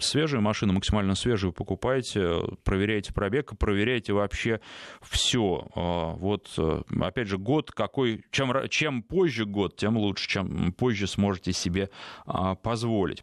свежую 0.00 0.40
машину, 0.40 0.72
максимально 0.72 1.14
свежую 1.14 1.52
покупайте, 1.52 2.42
проверяйте 2.62 3.12
пробег, 3.12 3.58
проверяйте 3.58 4.12
вообще 4.12 4.60
все. 5.02 5.66
Вот, 5.74 6.58
опять 7.00 7.28
же, 7.28 7.38
год 7.38 7.70
какой, 7.72 8.24
чем, 8.30 8.52
чем 8.68 9.02
позже 9.02 9.44
год, 9.46 9.76
тем 9.76 9.96
лучше, 9.96 10.28
чем 10.28 10.43
позже 10.76 11.06
сможете 11.06 11.52
себе 11.52 11.90
а, 12.26 12.54
позволить. 12.54 13.22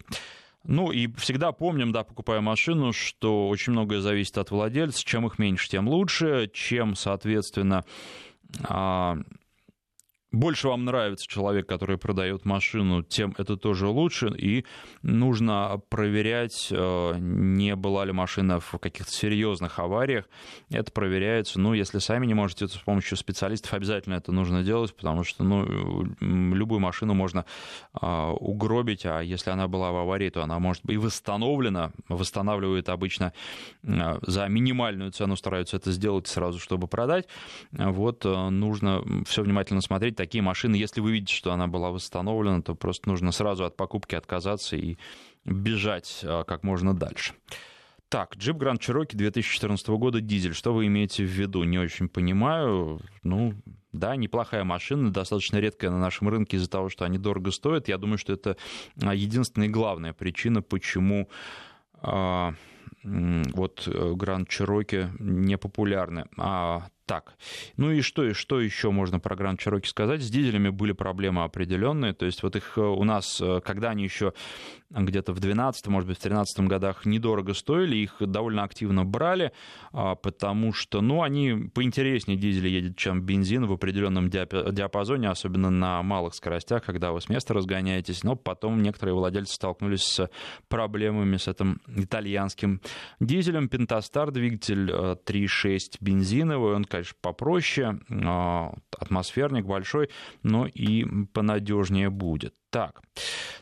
Ну 0.64 0.92
и 0.92 1.08
всегда 1.16 1.52
помним, 1.52 1.92
да, 1.92 2.04
покупая 2.04 2.40
машину, 2.40 2.92
что 2.92 3.48
очень 3.48 3.72
многое 3.72 4.00
зависит 4.00 4.38
от 4.38 4.50
владельца. 4.50 5.04
Чем 5.04 5.26
их 5.26 5.38
меньше, 5.38 5.68
тем 5.68 5.88
лучше. 5.88 6.50
Чем, 6.52 6.94
соответственно, 6.94 7.84
а, 8.64 9.18
больше 10.32 10.68
вам 10.68 10.86
нравится 10.86 11.26
человек, 11.28 11.68
который 11.68 11.98
продает 11.98 12.46
машину, 12.46 13.02
тем 13.02 13.34
это 13.36 13.56
тоже 13.56 13.86
лучше. 13.86 14.28
И 14.36 14.64
нужно 15.02 15.80
проверять, 15.90 16.68
э, 16.70 17.14
не 17.18 17.76
была 17.76 18.06
ли 18.06 18.12
машина 18.12 18.58
в 18.58 18.78
каких-то 18.78 19.12
серьезных 19.12 19.78
авариях. 19.78 20.24
Это 20.70 20.90
проверяется. 20.90 21.60
Ну, 21.60 21.74
если 21.74 21.98
сами 21.98 22.26
не 22.26 22.34
можете, 22.34 22.66
то 22.66 22.72
с 22.72 22.82
помощью 22.82 23.18
специалистов 23.18 23.74
обязательно 23.74 24.14
это 24.14 24.32
нужно 24.32 24.62
делать, 24.62 24.96
потому 24.96 25.22
что 25.22 25.44
ну, 25.44 26.06
любую 26.20 26.80
машину 26.80 27.12
можно 27.12 27.44
а, 27.92 28.32
угробить, 28.32 29.04
а 29.04 29.20
если 29.20 29.50
она 29.50 29.68
была 29.68 29.92
в 29.92 29.96
аварии, 29.96 30.30
то 30.30 30.42
она 30.42 30.58
может 30.58 30.82
быть 30.84 30.96
восстановлена. 30.96 31.92
Восстанавливают 32.08 32.88
обычно 32.88 33.34
э, 33.82 34.18
за 34.22 34.48
минимальную 34.48 35.12
цену, 35.12 35.36
стараются 35.36 35.76
это 35.76 35.92
сделать 35.92 36.26
сразу, 36.26 36.58
чтобы 36.58 36.88
продать. 36.88 37.28
Вот 37.72 38.24
э, 38.24 38.48
нужно 38.48 39.02
все 39.26 39.42
внимательно 39.42 39.82
смотреть 39.82 40.21
такие 40.22 40.40
машины, 40.40 40.76
если 40.76 41.00
вы 41.00 41.10
видите, 41.10 41.34
что 41.34 41.52
она 41.52 41.66
была 41.66 41.90
восстановлена, 41.90 42.62
то 42.62 42.76
просто 42.76 43.08
нужно 43.08 43.32
сразу 43.32 43.64
от 43.64 43.76
покупки 43.76 44.14
отказаться 44.14 44.76
и 44.76 44.96
бежать 45.44 46.20
а, 46.22 46.44
как 46.44 46.62
можно 46.62 46.94
дальше. 46.94 47.34
Так, 48.08 48.36
джип 48.36 48.56
Grand 48.56 48.78
Cherokee 48.78 49.16
2014 49.16 49.88
года 49.88 50.20
дизель. 50.20 50.54
Что 50.54 50.72
вы 50.72 50.86
имеете 50.86 51.24
в 51.24 51.28
виду? 51.28 51.64
Не 51.64 51.80
очень 51.80 52.08
понимаю. 52.08 53.00
Ну, 53.24 53.54
да, 53.90 54.14
неплохая 54.14 54.62
машина, 54.62 55.12
достаточно 55.12 55.56
редкая 55.56 55.90
на 55.90 55.98
нашем 55.98 56.28
рынке 56.28 56.56
из-за 56.56 56.70
того, 56.70 56.88
что 56.88 57.04
они 57.04 57.18
дорого 57.18 57.50
стоят. 57.50 57.88
Я 57.88 57.98
думаю, 57.98 58.18
что 58.18 58.32
это 58.32 58.56
а, 59.02 59.16
единственная 59.16 59.66
и 59.66 59.70
главная 59.70 60.12
причина, 60.12 60.62
почему 60.62 61.28
а, 61.94 62.54
вот 63.02 63.88
Grand 63.88 64.46
Cherokee 64.46 65.08
не 65.18 65.58
популярны. 65.58 66.26
А 66.36 66.86
так. 67.12 67.34
Ну 67.76 67.90
и 67.90 68.00
что, 68.00 68.24
и 68.24 68.32
что 68.32 68.58
еще 68.58 68.90
можно 68.90 69.20
про 69.20 69.36
Гранд 69.36 69.60
Чироки 69.60 69.86
сказать? 69.86 70.22
С 70.22 70.30
дизелями 70.30 70.70
были 70.70 70.92
проблемы 70.92 71.42
определенные. 71.42 72.14
То 72.14 72.24
есть 72.24 72.42
вот 72.42 72.56
их 72.56 72.78
э, 72.78 72.80
у 72.80 73.04
нас, 73.04 73.38
э, 73.38 73.60
когда 73.62 73.90
они 73.90 74.02
еще 74.02 74.32
где-то 75.00 75.32
в 75.32 75.40
12 75.40 75.86
может 75.88 76.08
быть, 76.08 76.18
в 76.18 76.22
13 76.22 76.66
годах 76.66 77.06
недорого 77.06 77.54
стоили, 77.54 77.96
их 77.96 78.16
довольно 78.20 78.62
активно 78.62 79.04
брали, 79.04 79.52
а, 79.92 80.14
потому 80.14 80.72
что, 80.72 81.00
ну, 81.00 81.22
они 81.22 81.70
поинтереснее 81.74 82.38
дизели 82.38 82.68
едет, 82.68 82.96
чем 82.96 83.22
бензин 83.22 83.66
в 83.66 83.72
определенном 83.72 84.28
диапазоне, 84.28 85.28
особенно 85.30 85.70
на 85.70 86.02
малых 86.02 86.34
скоростях, 86.34 86.84
когда 86.84 87.12
вы 87.12 87.20
с 87.20 87.28
места 87.28 87.54
разгоняетесь, 87.54 88.22
но 88.22 88.36
потом 88.36 88.82
некоторые 88.82 89.14
владельцы 89.14 89.54
столкнулись 89.54 90.02
с 90.02 90.30
проблемами 90.68 91.36
с 91.36 91.48
этим 91.48 91.80
итальянским 91.86 92.80
дизелем. 93.20 93.68
Пентастар 93.68 94.30
двигатель 94.30 94.90
3.6 94.90 95.76
э, 95.76 95.78
бензиновый, 96.00 96.74
он, 96.74 96.84
конечно, 96.84 97.01
попроще, 97.20 98.00
а, 98.10 98.74
атмосферник 98.98 99.66
большой, 99.66 100.10
но 100.42 100.66
и 100.66 101.04
понадежнее 101.32 102.10
будет. 102.10 102.54
Так, 102.72 103.02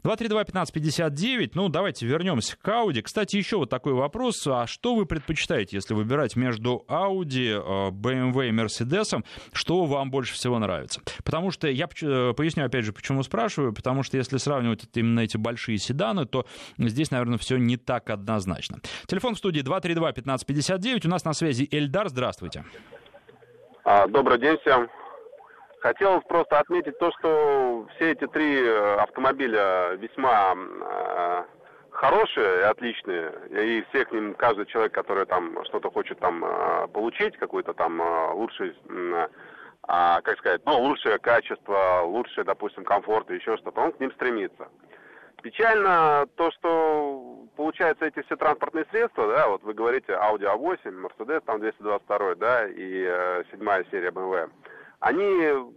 232-1559, 0.04 1.50
ну 1.54 1.68
давайте 1.68 2.06
вернемся 2.06 2.56
к 2.56 2.68
Audi. 2.68 3.02
Кстати, 3.02 3.34
еще 3.36 3.56
вот 3.56 3.68
такой 3.68 3.92
вопрос, 3.92 4.46
а 4.46 4.68
что 4.68 4.94
вы 4.94 5.04
предпочитаете, 5.04 5.78
если 5.78 5.94
выбирать 5.94 6.36
между 6.36 6.84
Audi, 6.88 7.90
BMW 7.90 8.50
и 8.50 8.52
Mercedes, 8.52 9.24
что 9.52 9.84
вам 9.86 10.12
больше 10.12 10.34
всего 10.34 10.60
нравится? 10.60 11.00
Потому 11.24 11.50
что, 11.50 11.66
я 11.66 11.88
э, 12.02 12.34
поясню 12.36 12.64
опять 12.64 12.84
же, 12.84 12.92
почему 12.92 13.24
спрашиваю, 13.24 13.72
потому 13.72 14.04
что 14.04 14.16
если 14.16 14.36
сравнивать 14.36 14.88
именно 14.94 15.20
эти 15.20 15.36
большие 15.36 15.78
седаны, 15.78 16.24
то 16.24 16.46
здесь, 16.78 17.10
наверное, 17.10 17.38
все 17.38 17.56
не 17.56 17.76
так 17.76 18.10
однозначно. 18.10 18.78
Телефон 19.06 19.34
в 19.34 19.38
студии 19.38 19.62
232-1559, 19.62 21.06
у 21.06 21.10
нас 21.10 21.24
на 21.24 21.32
связи 21.32 21.66
Эльдар, 21.72 22.08
здравствуйте. 22.08 22.60
А, 22.60 22.99
добрый 24.08 24.38
день 24.38 24.58
всем. 24.58 24.88
Хотелось 25.80 26.24
просто 26.24 26.58
отметить 26.58 26.98
то, 26.98 27.10
что 27.18 27.86
все 27.94 28.12
эти 28.12 28.26
три 28.26 28.62
э, 28.62 28.96
автомобиля 28.96 29.94
весьма 29.94 30.54
э, 30.54 31.44
хорошие 31.90 32.60
и 32.60 32.64
отличные, 32.64 33.32
и 33.48 33.84
все 33.88 34.04
к 34.04 34.12
ним, 34.12 34.34
каждый 34.34 34.66
человек, 34.66 34.92
который 34.92 35.24
там 35.24 35.64
что-то 35.64 35.90
хочет 35.90 36.18
там 36.18 36.44
э, 36.44 36.88
получить, 36.88 37.38
какой-то 37.38 37.72
там 37.72 37.98
лучший, 38.34 38.76
э, 38.90 39.28
как 39.86 40.38
сказать, 40.38 40.60
ну, 40.66 40.78
лучшее 40.80 41.18
качество, 41.18 42.02
лучшее, 42.04 42.44
допустим, 42.44 42.84
комфорт 42.84 43.30
и 43.30 43.36
еще 43.36 43.56
что-то, 43.56 43.80
он 43.80 43.92
к 43.92 44.00
ним 44.00 44.12
стремится. 44.12 44.68
Печально 45.42 46.26
то, 46.36 46.50
что 46.50 47.46
получается 47.56 48.06
эти 48.06 48.22
все 48.22 48.36
транспортные 48.36 48.84
средства, 48.90 49.26
да, 49.26 49.48
вот 49.48 49.62
вы 49.62 49.74
говорите 49.74 50.12
Audi 50.12 50.42
A8, 50.42 50.82
Mercedes 50.84 51.40
там 51.46 51.60
222, 51.60 52.34
да, 52.34 52.68
и 52.68 53.04
э, 53.06 53.44
серия 53.90 54.10
BMW 54.10 54.50
они 55.00 55.72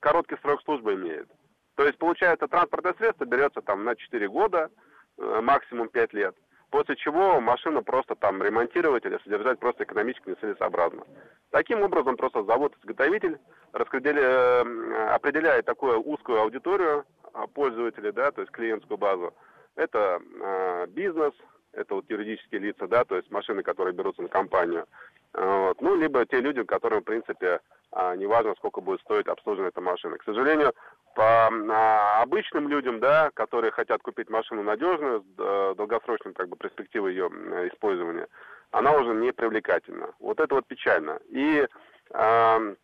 короткий 0.00 0.36
срок 0.40 0.62
службы 0.62 0.94
имеют. 0.94 1.28
То 1.74 1.84
есть, 1.84 1.98
получается, 1.98 2.48
транспортное 2.48 2.94
средство 2.94 3.24
берется 3.24 3.60
там 3.60 3.84
на 3.84 3.94
4 3.94 4.28
года, 4.28 4.70
э, 5.18 5.40
максимум 5.42 5.88
5 5.88 6.12
лет, 6.14 6.34
после 6.70 6.96
чего 6.96 7.40
машину 7.40 7.82
просто 7.82 8.14
там 8.16 8.42
ремонтировать 8.42 9.04
или 9.04 9.18
содержать 9.22 9.58
просто 9.58 9.84
экономически 9.84 10.30
нецелесообразно. 10.30 11.04
Таким 11.50 11.82
образом, 11.82 12.16
просто 12.16 12.42
завод-изготовитель 12.44 13.38
э, 13.72 15.08
определяет 15.10 15.66
такую 15.66 16.00
узкую 16.00 16.40
аудиторию 16.40 17.00
а, 17.00 17.04
пользователей, 17.46 18.12
да, 18.12 18.30
то 18.30 18.40
есть 18.42 18.52
клиентскую 18.52 18.98
базу. 18.98 19.34
Это 19.76 20.20
э, 20.40 20.86
бизнес, 20.88 21.32
это 21.72 21.94
вот 21.94 22.04
юридические 22.08 22.60
лица, 22.60 22.86
да, 22.88 23.04
то 23.04 23.16
есть 23.16 23.30
машины, 23.30 23.62
которые 23.62 23.94
берутся 23.94 24.22
на 24.22 24.28
компанию. 24.28 24.86
Вот. 25.32 25.80
Ну, 25.80 25.94
либо 25.96 26.24
те 26.26 26.40
люди, 26.40 26.62
которым, 26.64 27.02
в 27.02 27.04
принципе, 27.04 27.60
а, 27.92 28.16
неважно, 28.16 28.54
сколько 28.56 28.80
будет 28.80 29.00
стоить 29.00 29.26
обслуживание 29.26 29.68
этой 29.68 29.82
машины. 29.82 30.16
К 30.18 30.24
сожалению, 30.24 30.72
по 31.14 31.48
а, 31.48 32.22
обычным 32.22 32.68
людям, 32.68 33.00
да, 33.00 33.30
которые 33.34 33.70
хотят 33.70 34.02
купить 34.02 34.30
машину 34.30 34.62
надежную, 34.62 35.20
с 35.20 35.24
э, 35.38 35.74
долгосрочной 35.76 36.32
как 36.32 36.48
бы, 36.48 36.56
перспективой 36.56 37.12
ее 37.12 37.28
использования, 37.72 38.26
она 38.70 38.92
уже 38.92 39.14
не 39.14 39.32
привлекательна. 39.32 40.12
Вот 40.18 40.40
это 40.40 40.54
вот 40.54 40.66
печально. 40.66 41.18
И 41.28 41.66
э, 42.10 42.74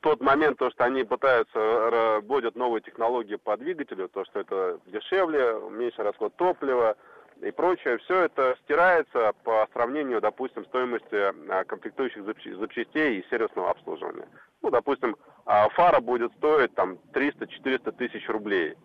тот 0.00 0.20
момент, 0.20 0.58
то, 0.58 0.70
что 0.70 0.84
они 0.84 1.04
пытаются, 1.04 2.20
вводят 2.22 2.56
новые 2.56 2.82
технологии 2.82 3.36
по 3.36 3.56
двигателю, 3.56 4.08
то, 4.08 4.24
что 4.24 4.40
это 4.40 4.80
дешевле, 4.86 5.60
меньше 5.70 6.02
расход 6.02 6.34
топлива 6.36 6.96
и 7.40 7.50
прочее, 7.50 7.98
все 7.98 8.22
это 8.22 8.56
стирается 8.62 9.32
по 9.42 9.68
сравнению, 9.72 10.20
допустим, 10.20 10.64
стоимости 10.66 11.50
а, 11.50 11.64
комплектующих 11.64 12.24
запчастей 12.24 13.18
и 13.18 13.28
сервисного 13.28 13.70
обслуживания. 13.70 14.28
Ну, 14.62 14.70
допустим, 14.70 15.16
а, 15.44 15.68
фара 15.70 16.00
будет 16.00 16.32
стоить 16.34 16.74
там 16.74 16.98
300-400 17.12 17.92
тысяч 17.92 18.28
рублей. 18.28 18.76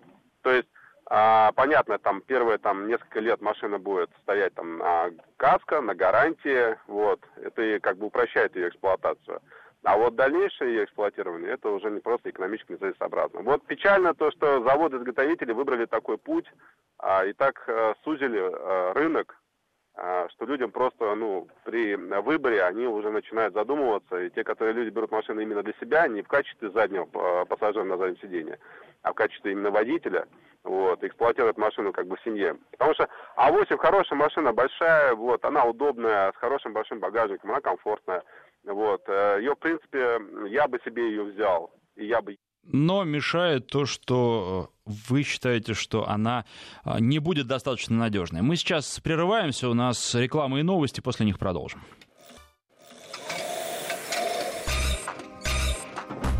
То 0.41 0.51
есть 0.51 0.67
а, 1.12 1.51
понятно, 1.53 1.97
там 1.97 2.21
первые 2.21 2.59
там 2.59 2.88
несколько 2.88 3.19
лет 3.19 3.41
машина 3.41 3.79
будет 3.79 4.09
стоять 4.21 4.53
там 4.53 4.77
на 4.77 5.09
каско, 5.38 5.81
на 5.81 5.95
гарантии, 5.95 6.77
вот, 6.88 7.19
это 7.38 7.62
и 7.62 7.79
как 7.79 7.97
бы 7.97 8.07
упрощает 8.07 8.55
ее 8.55 8.69
эксплуатацию. 8.69 9.41
А 9.84 9.98
вот 9.98 10.15
дальнейшее 10.15 10.76
ее 10.76 10.84
эксплуатирование, 10.84 11.52
это 11.52 11.70
уже 11.70 11.89
не 11.89 12.02
просто 12.02 12.30
экономически 12.30 12.74
нецелесообразно. 12.74 13.42
Вот 13.42 13.65
печально 13.65 14.13
то, 14.13 14.30
что 14.32 14.62
заводы-изготовители 14.63 15.54
выбрали 15.54 15.86
такой 15.86 16.18
путь 16.18 16.46
а, 16.98 17.26
и 17.26 17.34
так 17.34 17.63
а, 17.68 17.94
сузили 18.04 18.39
а, 18.42 18.94
рынок, 18.94 19.39
а, 19.96 20.28
что 20.30 20.46
людям 20.46 20.72
просто, 20.72 21.13
ну, 21.15 21.48
при 21.63 21.96
выборе 21.96 22.63
они 22.63 22.88
уже 22.88 23.10
начинают 23.10 23.54
задумываться, 23.54 24.22
и 24.22 24.30
те, 24.30 24.44
которые 24.44 24.74
люди 24.74 24.89
берут 24.89 25.12
машины 25.12 25.42
именно 25.42 25.63
для 25.63 25.74
себя, 25.74 26.08
не 26.08 26.22
в 26.22 26.28
качестве 26.28 26.72
заднего 26.72 27.08
а, 27.13 27.46
пассажира 27.46 27.84
на 27.84 27.98
заднем 27.98 28.18
сиденье, 28.20 28.60
а 29.02 29.12
в 29.12 29.15
качестве 29.15 29.52
именно 29.52 29.72
водителя, 29.72 30.26
вот, 30.63 31.04
эксплуатируют 31.04 31.58
машину 31.58 31.92
как 31.92 32.08
бы 32.08 32.15
в 32.18 32.24
семье. 32.24 32.58
Потому 32.72 32.94
что 32.94 33.10
А8 33.38 33.78
хорошая 33.78 34.18
машина, 34.18 34.54
большая, 34.54 35.15
вот, 35.15 35.44
она 35.44 35.65
удобная, 35.65 36.32
с 36.32 36.36
хорошим 36.36 36.74
большим 36.74 37.00
багажником, 37.00 37.52
она 37.52 37.62
комфортная. 37.62 38.24
Вот. 38.69 39.01
Э, 39.08 39.38
ее, 39.39 39.55
в 39.55 39.60
принципе, 39.60 40.19
я 40.49 40.67
бы 40.67 40.79
себе 40.86 41.10
ее 41.10 41.23
взял. 41.23 41.71
И 41.95 42.05
я 42.05 42.21
бы 42.21 42.38
но 42.71 43.03
мешает 43.03 43.67
то, 43.67 43.86
что 43.86 44.69
э, 44.86 44.91
вы 45.10 45.23
считаете, 45.23 45.73
что 45.73 46.08
она 46.08 46.45
э, 46.86 46.97
не 46.99 47.17
будет 47.17 47.47
достаточно 47.47 47.95
надежной. 47.95 48.41
Мы 48.41 48.58
сейчас 48.58 48.99
прерываемся, 48.99 49.69
у 49.69 49.73
нас 49.73 50.13
реклама 50.13 50.60
и 50.60 50.63
новости, 50.63 51.01
после 51.01 51.25
них 51.25 51.39
продолжим. 51.39 51.82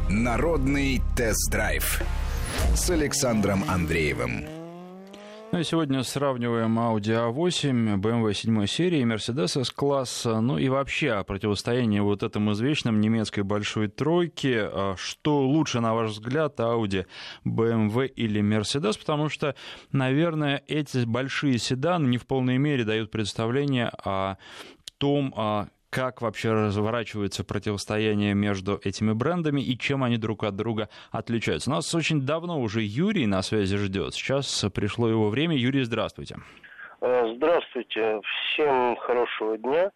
Народный 0.08 1.02
тест-драйв 1.16 2.02
с 2.76 2.90
Александром 2.92 3.64
Андреевым. 3.68 4.59
Ну 5.52 5.58
и 5.58 5.64
сегодня 5.64 6.04
сравниваем 6.04 6.78
Audi 6.78 7.34
A8, 7.34 7.98
BMW 8.00 8.34
7 8.36 8.68
серии, 8.68 9.04
Mercedes 9.04 9.60
S-класса, 9.60 10.42
ну 10.42 10.60
и 10.60 10.70
вообще 10.70 11.14
о 11.14 11.24
противостоянии 11.24 12.00
вот 12.00 12.22
этому 12.22 12.52
извечном 12.52 13.02
немецкой 13.02 13.42
большой 13.42 13.88
тройке. 13.88 14.70
А 14.72 14.94
что 14.96 15.42
лучше, 15.42 15.80
на 15.80 15.96
ваш 15.96 16.12
взгляд, 16.12 16.60
Audi, 16.60 17.08
BMW 17.46 18.06
или 18.06 18.42
Mercedes? 18.42 19.00
Потому 19.00 19.30
что, 19.30 19.56
наверное, 19.92 20.62
эти 20.68 21.04
большие 21.04 21.58
седаны 21.58 22.06
не 22.06 22.20
в 22.20 22.28
полной 22.28 22.60
мере 22.60 22.84
дают 22.84 23.10
представление 23.10 23.92
о 24.06 24.36
том, 25.00 25.34
как 25.90 26.22
вообще 26.22 26.52
разворачивается 26.54 27.44
противостояние 27.44 28.34
между 28.34 28.80
этими 28.84 29.14
брендами 29.14 29.62
и 29.62 29.78
чем 29.78 30.04
они 30.04 30.18
друг 30.18 30.44
от 30.44 30.56
друга 30.56 30.90
отличаются. 31.12 31.70
У 31.70 31.74
нас 31.74 31.94
очень 31.96 32.22
давно 32.22 32.60
уже 32.60 32.82
Юрий 32.82 33.26
на 33.26 33.42
связи 33.42 33.78
ждет. 33.78 34.14
Сейчас 34.14 34.66
пришло 34.74 35.10
его 35.10 35.30
время. 35.30 35.56
Юрий, 35.56 35.84
здравствуйте. 35.84 36.38
Э, 37.02 37.34
здравствуйте. 37.36 38.22
Всем 38.54 38.96
хорошего 38.98 39.58
дня. 39.58 39.92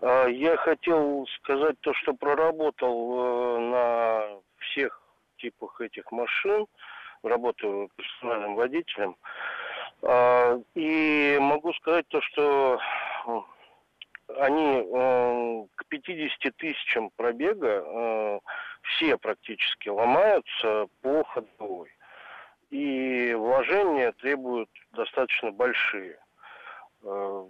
Э, 0.00 0.26
я 0.30 0.56
хотел 0.56 1.26
сказать 1.38 1.76
то, 1.80 1.92
что 1.94 2.14
проработал 2.14 3.14
э, 3.16 3.58
на 3.58 4.22
всех 4.58 5.00
типах 5.38 5.80
этих 5.80 6.12
машин, 6.12 6.66
работаю 7.22 7.90
персональным 7.96 8.54
водителем. 8.54 9.16
И 10.74 11.38
могу 11.40 11.72
сказать 11.74 12.08
то, 12.08 12.20
что 12.20 12.80
они 14.38 14.84
э, 14.84 15.66
к 15.76 15.86
50 15.86 16.56
тысячам 16.56 17.10
пробега 17.16 17.82
э, 17.84 18.40
все 18.82 19.16
практически 19.18 19.88
ломаются 19.88 20.86
по 21.02 21.24
ходовой. 21.24 21.90
И 22.70 23.34
вложения 23.34 24.12
требуют 24.12 24.70
достаточно 24.92 25.52
большие. 25.52 26.18
Э, 27.02 27.44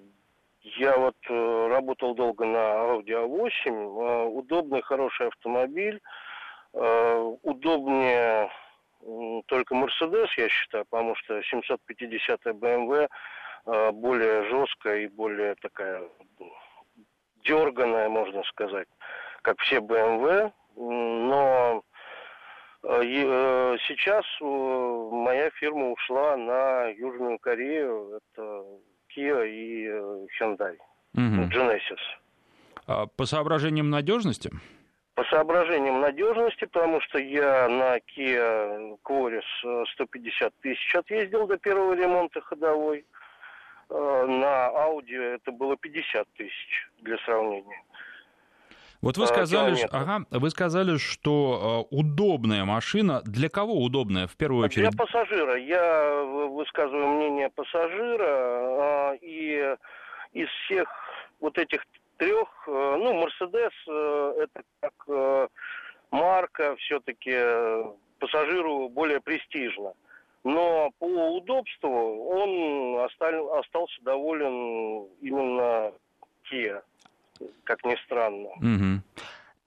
я 0.63 0.97
вот 0.97 1.17
э, 1.29 1.69
работал 1.69 2.15
долго 2.15 2.45
на 2.45 2.59
Audi 2.59 3.11
A8, 3.11 3.53
э, 3.67 4.25
удобный, 4.27 4.83
хороший 4.83 5.29
автомобиль, 5.29 6.01
удобнее 6.75 8.51
только 9.45 9.75
Mercedes, 9.75 10.29
я 10.39 10.49
считаю, 10.49 10.87
потому 10.89 11.15
что 11.17 11.43
750 11.43 12.47
BMW 12.47 13.11
более 13.93 14.45
жесткая 14.45 15.01
и 15.01 15.09
более 15.09 15.55
такая 15.57 16.09
дерганая, 17.45 18.09
можно 18.09 18.43
сказать, 18.45 18.89
как 19.43 19.59
все 19.61 19.79
BMW, 19.79 20.53
но 20.77 21.83
э, 22.83 23.03
э, 23.03 23.77
сейчас 23.87 24.25
э, 24.41 24.45
моя 24.45 25.51
фирма 25.51 25.91
ушла 25.91 26.37
на 26.37 26.87
Южную 26.89 27.39
Корею, 27.39 28.19
это 28.19 28.65
Kia 29.15 29.49
и 29.49 29.87
Hyundai, 30.41 30.77
угу. 31.15 31.49
Genesis. 31.51 32.01
А 32.87 33.07
по 33.07 33.27
соображениям 33.27 33.91
надежности? 33.91 34.51
По 35.15 35.25
соображениям 35.25 36.01
надежности, 36.01 36.65
потому 36.65 37.01
что 37.03 37.19
я 37.19 37.69
на 37.69 37.99
Kia 37.99 38.99
Quaris 39.05 39.45
150 39.93 40.55
тысяч 40.63 40.95
отъездил 40.95 41.47
до 41.47 41.59
первого 41.59 41.95
ремонта 41.95 42.41
ходовой. 42.41 43.05
Э, 43.93 44.27
на 44.27 44.69
аудио 44.69 45.23
это 45.23 45.53
было 45.53 45.77
50 45.77 46.27
тысяч 46.35 46.89
для 47.03 47.19
сравнения. 47.19 47.83
Вот 49.03 49.19
вы 49.19 49.27
сказали, 49.27 49.87
ага, 49.91 50.25
вы 50.31 50.49
сказали, 50.51 50.97
что 50.97 51.87
э, 51.91 51.95
удобная 51.95 52.65
машина. 52.65 53.21
Для 53.25 53.49
кого 53.49 53.83
удобная 53.83 54.29
в 54.29 54.37
первую 54.37 54.65
очередь? 54.65 54.91
Для 54.91 54.97
пассажира. 54.97 55.59
Я 55.59 56.23
высказываю 56.23 57.09
мнение 57.09 57.51
пассажира. 57.51 59.13
Э, 59.13 59.19
и 59.21 59.77
из 60.33 60.49
всех 60.65 60.89
вот 61.41 61.59
этих 61.59 61.85
трех, 62.17 62.49
ну, 62.67 63.13
Мерседес 63.15 63.73
это 64.39 64.63
как 64.81 65.51
марка 66.13 66.77
все-таки 66.77 67.37
пассажиру 68.21 68.89
более 68.89 69.21
престижно 69.21 69.93
но 70.45 70.91
по 70.99 71.05
удобству 71.37 72.29
он 72.31 73.05
остал, 73.05 73.59
остался 73.59 74.03
доволен 74.03 75.07
именно 75.21 75.93
Kia, 76.51 76.83
как 77.65 77.85
ни 77.85 77.97
странно. 78.05 78.49
Угу. 78.61 79.03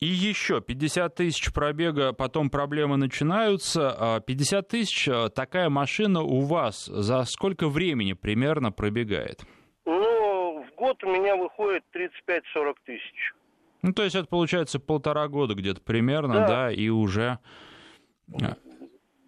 И 0.02 0.08
еще 0.08 0.62
50 0.62 1.16
тысяч 1.16 1.54
пробега, 1.54 2.12
потом 2.12 2.50
проблемы 2.50 2.98
начинаются. 2.98 4.22
50 4.26 4.60
а 4.60 4.62
тысяч, 4.62 5.08
а, 5.08 5.30
такая 5.30 5.70
машина 5.70 6.22
у 6.22 6.42
вас 6.42 6.86
за 6.86 7.24
сколько 7.24 7.70
времени 7.70 8.14
примерно 8.14 8.74
пробегает? 8.74 9.46
Ну, 9.86 10.64
в 10.64 10.76
год 10.76 11.02
у 11.04 11.08
меня 11.08 11.38
выходит 11.38 11.84
35-40 11.94 12.76
тысяч. 12.86 13.34
Ну, 13.84 13.94
то 13.94 14.04
есть 14.04 14.16
это 14.16 14.28
получается 14.28 14.80
полтора 14.80 15.28
года 15.30 15.54
где-то 15.56 15.80
примерно, 15.80 16.34
да, 16.34 16.48
да 16.48 16.72
и 16.72 16.90
уже... 16.90 17.40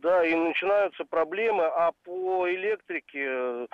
Да, 0.07 0.25
и 0.25 0.33
начинаются 0.35 1.03
проблемы, 1.03 1.65
а 1.65 1.91
по 2.05 2.49
электрике, 2.49 3.67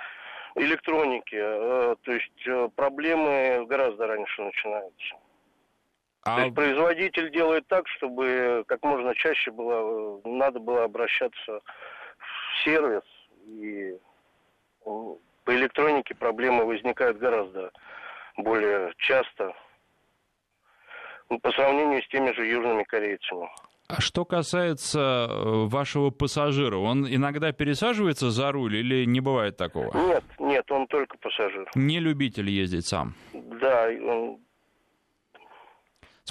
электронике, 0.56 1.38
э, 1.38 1.94
то 2.02 2.12
есть 2.12 2.46
э, 2.48 2.68
проблемы 2.74 3.64
гораздо 3.68 4.08
раньше 4.08 4.42
начинаются. 4.42 5.14
А... 6.24 6.34
То 6.34 6.42
есть 6.42 6.54
производитель 6.56 7.30
делает 7.30 7.68
так, 7.68 7.86
чтобы 7.86 8.64
как 8.66 8.82
можно 8.82 9.14
чаще 9.14 9.52
было, 9.52 10.20
надо 10.24 10.58
было 10.58 10.82
обращаться 10.82 11.60
в 12.18 12.64
сервис, 12.64 13.04
и 13.46 13.96
по 14.82 15.20
электронике 15.46 16.16
проблемы 16.16 16.64
возникают 16.64 17.18
гораздо 17.18 17.70
более 18.36 18.92
часто 18.96 19.54
по 21.28 21.52
сравнению 21.52 22.02
с 22.02 22.08
теми 22.08 22.32
же 22.32 22.44
южными 22.44 22.82
корейцами. 22.82 23.48
А 23.86 24.00
что 24.00 24.24
касается 24.24 25.28
э, 25.28 25.66
вашего 25.66 26.10
пассажира, 26.10 26.76
он 26.76 27.06
иногда 27.06 27.52
пересаживается 27.52 28.30
за 28.30 28.50
руль 28.50 28.76
или 28.76 29.04
не 29.04 29.20
бывает 29.20 29.58
такого? 29.58 29.94
Нет, 30.08 30.24
нет, 30.38 30.70
он 30.70 30.86
только 30.86 31.18
пассажир. 31.18 31.68
Не 31.74 32.00
любитель 32.00 32.48
ездить 32.48 32.86
сам? 32.86 33.14
Да, 33.32 33.88
он 33.88 34.38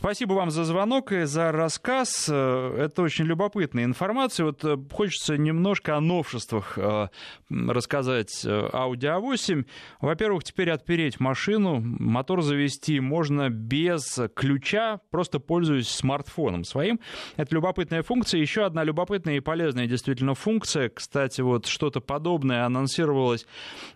Спасибо 0.03 0.33
вам 0.33 0.51
за 0.51 0.65
звонок 0.65 1.13
и 1.13 1.23
за 1.23 1.53
рассказ. 1.53 2.27
Э, 2.29 2.75
это 2.77 3.03
очень 3.03 3.23
любопытная 3.23 3.85
информация. 3.85 4.47
Вот 4.47 4.61
э, 4.65 4.75
хочется 4.91 5.37
немножко 5.37 5.95
о 5.95 6.01
новшествах 6.01 6.77
э, 6.77 7.07
рассказать 7.49 8.43
Audi 8.43 8.97
A8. 8.99 9.65
Во-первых, 10.01 10.43
теперь 10.43 10.71
отпереть 10.71 11.21
машину, 11.21 11.79
мотор 11.79 12.41
завести 12.41 12.99
можно 12.99 13.49
без 13.49 14.19
ключа, 14.35 14.99
просто 15.09 15.39
пользуясь 15.39 15.87
смартфоном 15.87 16.65
своим. 16.65 16.99
Это 17.37 17.55
любопытная 17.55 18.03
функция. 18.03 18.41
Еще 18.41 18.65
одна 18.65 18.83
любопытная 18.83 19.37
и 19.37 19.39
полезная 19.39 19.87
действительно 19.87 20.35
функция. 20.35 20.89
Кстати, 20.89 21.39
вот 21.39 21.65
что-то 21.65 22.01
подобное 22.01 22.65
анонсировалось 22.65 23.47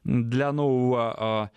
для 0.05 0.53
нового 0.53 1.51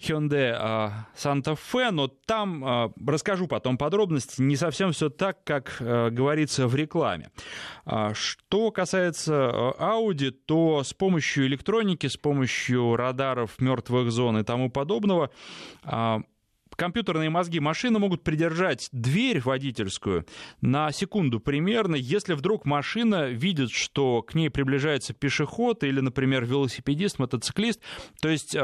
Hyundai 0.00 0.54
а, 0.56 1.06
Santa 1.14 1.56
Fe, 1.56 1.90
но 1.90 2.08
там 2.08 2.64
а, 2.64 2.92
расскажу 3.06 3.46
потом 3.46 3.76
подробности. 3.76 4.40
Не 4.40 4.56
совсем 4.56 4.92
все 4.92 5.10
так, 5.10 5.44
как 5.44 5.76
а, 5.80 6.10
говорится 6.10 6.66
в 6.66 6.74
рекламе. 6.74 7.30
Что 8.12 8.70
касается 8.70 9.74
Audi, 9.78 10.30
то 10.30 10.82
с 10.84 10.94
помощью 10.94 11.46
электроники, 11.46 12.06
с 12.06 12.16
помощью 12.16 12.96
радаров 12.96 13.58
мертвых 13.58 14.10
зон 14.10 14.38
и 14.38 14.44
тому 14.44 14.70
подобного 14.70 15.30
компьютерные 16.80 17.28
мозги 17.28 17.60
машины 17.60 17.98
могут 17.98 18.24
придержать 18.24 18.88
дверь 18.90 19.42
водительскую 19.42 20.24
на 20.62 20.90
секунду 20.92 21.38
примерно, 21.38 21.94
если 21.94 22.32
вдруг 22.32 22.64
машина 22.64 23.28
видит, 23.28 23.70
что 23.70 24.22
к 24.22 24.34
ней 24.34 24.48
приближается 24.48 25.12
пешеход 25.12 25.84
или, 25.84 26.00
например, 26.00 26.46
велосипедист, 26.46 27.18
мотоциклист. 27.18 27.82
То 28.22 28.30
есть 28.30 28.56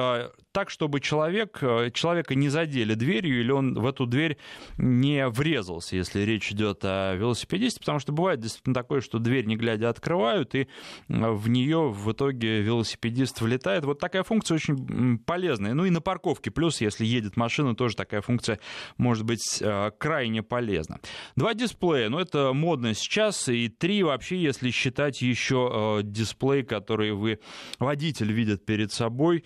так, 0.57 0.71
чтобы 0.71 1.01
человек, 1.01 1.59
э, 1.61 1.91
человека 1.93 2.35
не 2.35 2.49
задели 2.49 2.95
дверью 2.95 3.41
или 3.41 3.51
он 3.51 3.75
в 3.75 3.87
эту 3.87 4.07
дверь 4.07 4.39
не 4.79 5.29
врезался, 5.29 5.97
если 5.97 6.23
речь 6.23 6.51
идет 6.51 6.83
о 6.83 7.15
велосипедисте, 7.15 7.81
потому 7.81 7.99
что 7.99 8.13
бывает 8.13 8.41
действительно 8.41 8.73
такое, 8.73 9.03
что 9.03 9.19
дверь 9.19 9.45
не 9.45 9.57
глядя 9.57 9.91
открывают, 9.91 10.55
и 10.55 10.67
в 11.09 11.51
нее 11.51 11.91
в 11.91 12.11
итоге 12.11 12.63
велосипедист 12.63 13.43
влетает. 13.43 13.85
Вот 13.85 13.99
такая 13.99 14.23
функция 14.23 14.55
очень 14.55 15.19
полезная. 15.19 15.75
Ну 15.75 15.85
и 15.85 15.91
на 15.91 16.01
парковке, 16.01 16.51
плюс 16.51 16.81
если 16.81 17.05
едет 17.05 17.37
машина, 17.37 17.77
тоже 17.77 17.95
такая 18.07 18.21
функция 18.21 18.59
может 18.97 19.25
быть 19.25 19.59
э, 19.61 19.91
крайне 19.99 20.43
полезна. 20.43 21.01
Два 21.35 21.55
дисплея, 21.55 22.09
ну 22.09 22.19
это 22.19 22.53
модно 22.53 22.95
сейчас, 22.95 23.49
и 23.49 23.69
три 23.69 24.03
вообще, 24.03 24.41
если 24.41 24.71
считать 24.71 25.21
еще 25.23 26.01
дисплей, 26.03 26.63
который 26.63 27.13
вы, 27.13 27.41
водитель 27.79 28.33
видит 28.33 28.65
перед 28.65 28.93
собой, 28.93 29.45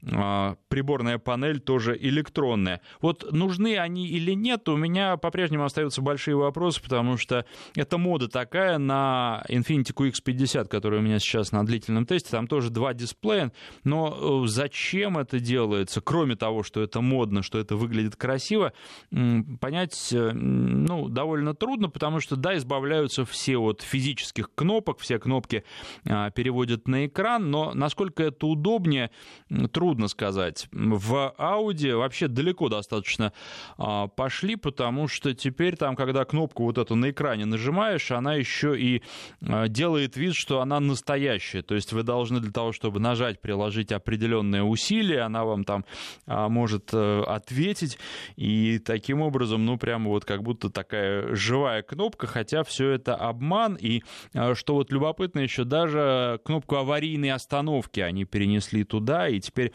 приборная 0.00 1.18
панель 1.18 1.60
тоже 1.60 1.96
электронная. 1.98 2.80
Вот 3.00 3.30
нужны 3.32 3.78
они 3.78 4.06
или 4.06 4.32
нет, 4.32 4.68
у 4.68 4.76
меня 4.76 5.16
по-прежнему 5.16 5.64
остаются 5.64 6.02
большие 6.02 6.36
вопросы, 6.36 6.82
потому 6.82 7.16
что 7.16 7.46
это 7.76 7.98
мода 7.98 8.28
такая 8.28 8.78
на 8.78 9.44
Infiniti 9.48 9.94
QX50, 9.94 10.68
который 10.68 10.98
у 10.98 11.02
меня 11.02 11.18
сейчас 11.18 11.52
на 11.52 11.64
длительном 11.64 12.06
тесте, 12.06 12.30
там 12.30 12.46
тоже 12.46 12.70
два 12.70 12.94
дисплея, 12.94 13.52
но 13.84 14.44
э, 14.44 14.48
зачем 14.48 15.18
это 15.18 15.40
делается, 15.40 16.00
кроме 16.00 16.36
того, 16.36 16.62
что 16.62 16.82
это 16.82 17.00
модно, 17.00 17.42
что 17.42 17.58
это 17.58 17.76
выглядит 17.76 18.01
красиво, 18.10 18.72
понять, 19.60 20.12
э, 20.12 20.32
ну, 20.32 21.08
довольно 21.08 21.54
трудно, 21.54 21.88
потому 21.88 22.20
что, 22.20 22.36
да, 22.36 22.56
избавляются 22.56 23.24
все 23.24 23.58
от 23.58 23.82
физических 23.82 24.50
кнопок, 24.54 24.98
все 24.98 25.18
кнопки 25.18 25.64
а, 26.08 26.30
переводят 26.30 26.88
на 26.88 27.06
экран, 27.06 27.50
но 27.50 27.72
насколько 27.74 28.22
это 28.22 28.46
удобнее, 28.46 29.10
трудно 29.72 30.08
сказать. 30.08 30.68
В 30.72 31.34
Audi 31.38 31.96
вообще 31.96 32.28
далеко 32.28 32.68
достаточно 32.68 33.32
а, 33.78 34.08
пошли, 34.08 34.56
потому 34.56 35.08
что 35.08 35.34
теперь 35.34 35.76
там, 35.76 35.96
когда 35.96 36.24
кнопку 36.24 36.64
вот 36.64 36.78
эту 36.78 36.94
на 36.94 37.10
экране 37.10 37.44
нажимаешь, 37.44 38.10
она 38.10 38.34
еще 38.34 38.78
и 38.78 39.02
а, 39.42 39.68
делает 39.68 40.16
вид, 40.16 40.34
что 40.34 40.60
она 40.60 40.80
настоящая. 40.80 41.62
То 41.62 41.74
есть 41.74 41.92
вы 41.92 42.02
должны 42.02 42.40
для 42.40 42.52
того, 42.52 42.72
чтобы 42.72 43.00
нажать, 43.00 43.40
приложить 43.40 43.92
определенное 43.92 44.62
усилие, 44.62 45.20
она 45.20 45.44
вам 45.44 45.64
там 45.64 45.84
может 46.26 46.90
а, 46.92 47.24
ответить. 47.82 47.98
И 48.36 48.78
таким 48.78 49.20
образом, 49.20 49.64
ну, 49.64 49.76
прямо 49.76 50.08
вот 50.08 50.24
как 50.24 50.42
будто 50.42 50.70
такая 50.70 51.34
живая 51.34 51.82
кнопка, 51.82 52.26
хотя 52.26 52.64
все 52.64 52.90
это 52.90 53.14
обман. 53.14 53.76
И 53.80 54.02
а, 54.34 54.54
что 54.54 54.74
вот 54.74 54.92
любопытно 54.92 55.40
еще, 55.40 55.64
даже 55.64 56.40
кнопку 56.44 56.76
аварийной 56.76 57.30
остановки 57.30 58.00
они 58.00 58.24
перенесли 58.24 58.84
туда, 58.84 59.28
и 59.28 59.40
теперь 59.40 59.72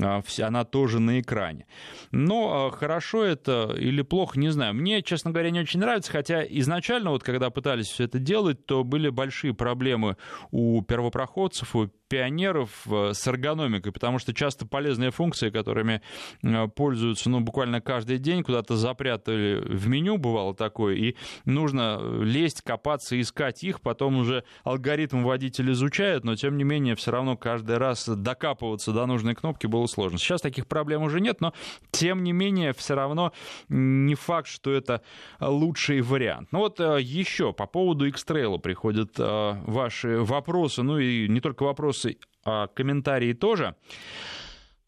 а, 0.00 0.22
она 0.40 0.64
тоже 0.64 1.00
на 1.00 1.20
экране. 1.20 1.66
Но 2.10 2.66
а, 2.66 2.70
хорошо 2.70 3.24
это 3.24 3.74
или 3.76 4.02
плохо, 4.02 4.38
не 4.38 4.50
знаю. 4.50 4.74
Мне, 4.74 5.02
честно 5.02 5.30
говоря, 5.30 5.50
не 5.50 5.60
очень 5.60 5.80
нравится, 5.80 6.12
хотя 6.12 6.44
изначально, 6.44 7.10
вот 7.10 7.22
когда 7.22 7.50
пытались 7.50 7.88
все 7.88 8.04
это 8.04 8.18
делать, 8.18 8.66
то 8.66 8.84
были 8.84 9.08
большие 9.08 9.54
проблемы 9.54 10.16
у 10.50 10.82
первопроходцев, 10.82 11.74
у 11.74 11.88
пионеров 12.08 12.86
э, 12.90 13.12
с 13.12 13.26
эргономикой, 13.26 13.92
потому 13.92 14.18
что 14.18 14.34
часто 14.34 14.66
полезные 14.66 15.10
функции, 15.10 15.50
которыми 15.50 16.02
э, 16.42 16.68
пользуются 16.68 17.30
ну, 17.30 17.40
буквально 17.40 17.80
каждый 17.80 18.18
день, 18.18 18.42
куда-то 18.42 18.76
запрятали 18.76 19.60
в 19.60 19.88
меню, 19.88 20.16
бывало 20.16 20.54
такое, 20.54 20.96
и 20.96 21.16
нужно 21.44 22.00
лезть, 22.22 22.62
копаться, 22.62 23.20
искать 23.20 23.62
их, 23.62 23.80
потом 23.80 24.16
уже 24.16 24.44
алгоритм 24.64 25.22
водитель 25.22 25.72
изучает, 25.72 26.24
но 26.24 26.34
тем 26.34 26.56
не 26.56 26.64
менее 26.64 26.94
все 26.94 27.10
равно 27.10 27.36
каждый 27.36 27.76
раз 27.78 28.08
докапываться 28.08 28.92
до 28.92 29.06
нужной 29.06 29.34
кнопки 29.34 29.66
было 29.66 29.86
сложно. 29.86 30.18
Сейчас 30.18 30.40
таких 30.40 30.66
проблем 30.66 31.02
уже 31.02 31.20
нет, 31.20 31.40
но 31.40 31.52
тем 31.90 32.24
не 32.24 32.32
менее 32.32 32.72
все 32.72 32.94
равно 32.94 33.32
не 33.68 34.14
факт, 34.14 34.48
что 34.48 34.72
это 34.72 35.02
лучший 35.40 36.00
вариант. 36.00 36.48
Ну 36.52 36.60
вот 36.60 36.80
э, 36.80 36.98
еще 37.00 37.52
по 37.52 37.66
поводу 37.66 38.06
X-Trail 38.06 38.58
приходят 38.58 39.18
ваши 39.18 40.20
вопросы, 40.20 40.82
ну 40.82 40.98
и 40.98 41.28
не 41.28 41.40
только 41.40 41.64
вопросы, 41.64 41.97
вопросы, 41.98 42.18
а 42.44 42.68
комментарии 42.68 43.32
тоже. 43.32 43.74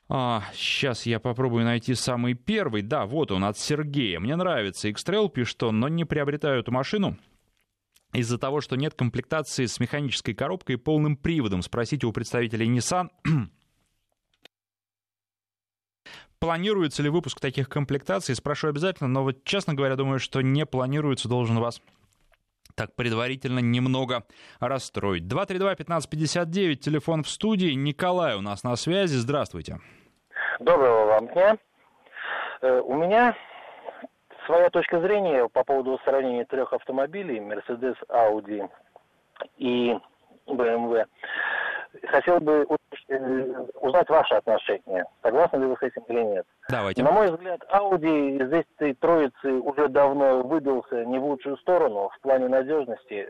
А, 0.09 0.43
сейчас 0.55 1.07
я 1.07 1.21
попробую 1.21 1.65
найти 1.65 1.95
самый 1.95 2.35
первый. 2.35 2.83
Да, 2.83 3.07
вот 3.07 3.31
он, 3.31 3.45
от 3.45 3.57
Сергея. 3.59 4.19
Мне 4.19 4.37
нравится 4.37 4.89
X-Trail, 4.89 5.29
пишет 5.31 5.63
он, 5.63 5.79
но 5.79 5.89
не 5.89 6.05
приобретаю 6.05 6.61
эту 6.61 6.73
машину 6.73 7.17
из-за 8.13 8.39
того, 8.39 8.61
что 8.61 8.75
нет 8.77 8.95
комплектации 8.95 9.67
с 9.67 9.79
механической 9.79 10.35
коробкой 10.35 10.75
и 10.75 10.79
полным 10.79 11.17
приводом. 11.17 11.63
Спросите 11.63 12.07
у 12.07 12.13
представителей 12.13 12.69
Nissan. 12.69 13.11
Планируется 16.41 17.05
ли 17.05 17.09
выпуск 17.09 17.39
таких 17.39 17.69
комплектаций? 17.69 18.35
Спрошу 18.35 18.69
обязательно, 18.69 19.09
но 19.09 19.23
вот, 19.23 19.45
честно 19.45 19.75
говоря, 19.75 19.95
думаю, 19.95 20.19
что 20.19 20.41
не 20.41 20.67
планируется, 20.67 21.29
должен 21.29 21.59
вас 21.59 21.81
так 22.75 22.95
предварительно 22.95 23.61
немного 23.61 24.25
расстроить. 24.61 25.25
232-1559, 25.25 26.75
телефон 26.77 27.23
в 27.23 27.29
студии. 27.29 27.73
Николай 27.73 28.37
у 28.37 28.41
нас 28.41 28.65
на 28.65 28.77
связи. 28.77 29.15
Здравствуйте. 29.15 29.79
Доброго 30.61 31.07
вам 31.07 31.29
дня. 31.29 31.57
Э, 32.63 32.81
у 32.81 32.95
меня 32.95 33.35
своя 34.47 34.71
точка 34.71 35.01
зрения 35.01 35.49
по 35.49 35.65
поводу 35.65 35.99
сравнения 36.05 36.45
трех 36.45 36.73
автомобилей, 36.73 37.39
Mercedes, 37.39 37.97
Audi 38.09 38.69
и 39.57 39.95
BMW. 40.47 41.07
Хотел 42.07 42.39
бы 42.39 42.67
э, 43.09 43.65
узнать 43.81 44.09
ваше 44.09 44.35
отношение. 44.35 45.05
Согласны 45.23 45.59
ли 45.59 45.67
вы 45.67 45.77
с 45.77 45.83
этим 45.83 46.03
или 46.09 46.23
нет? 46.23 46.47
Давайте. 46.69 47.03
На 47.03 47.11
мой 47.11 47.31
взгляд, 47.31 47.61
Audi 47.73 48.39
из 48.39 48.53
этой 48.53 48.95
троицы 48.95 49.53
уже 49.53 49.89
давно 49.89 50.43
выбился 50.43 51.05
не 51.05 51.19
в 51.19 51.25
лучшую 51.25 51.57
сторону 51.59 52.11
в 52.15 52.21
плане 52.21 52.49
надежности, 52.49 53.29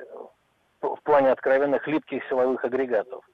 в 0.80 0.98
плане 1.02 1.30
откровенных 1.30 1.86
липких 1.86 2.22
силовых 2.28 2.64
агрегатов. 2.64 3.24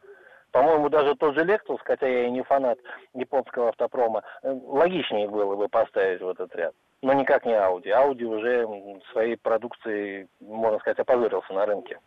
По-моему, 0.53 0.89
даже 0.89 1.15
тот 1.17 1.35
же 1.35 1.45
Lexus, 1.45 1.79
хотя 1.85 2.07
я 2.07 2.29
и 2.29 2.31
не 2.31 2.43
фанат 2.43 2.79
японского 3.12 3.69
автопрома, 3.69 4.23
э, 4.43 4.57
логичнее 4.65 5.29
было 5.29 5.57
бы 5.57 5.69
поставить 5.69 6.23
в 6.23 6.29
этот 6.29 6.55
ряд. 6.55 6.75
Но 7.03 7.12
никак 7.12 7.45
не 7.45 7.53
Audi. 7.53 7.89
Audi 7.89 8.25
уже 8.25 8.67
своей 9.12 9.37
продукцией, 9.37 10.29
можно 10.41 10.79
сказать, 10.79 10.99
опозорился 10.99 11.53
на 11.53 11.67
рынке. 11.67 11.99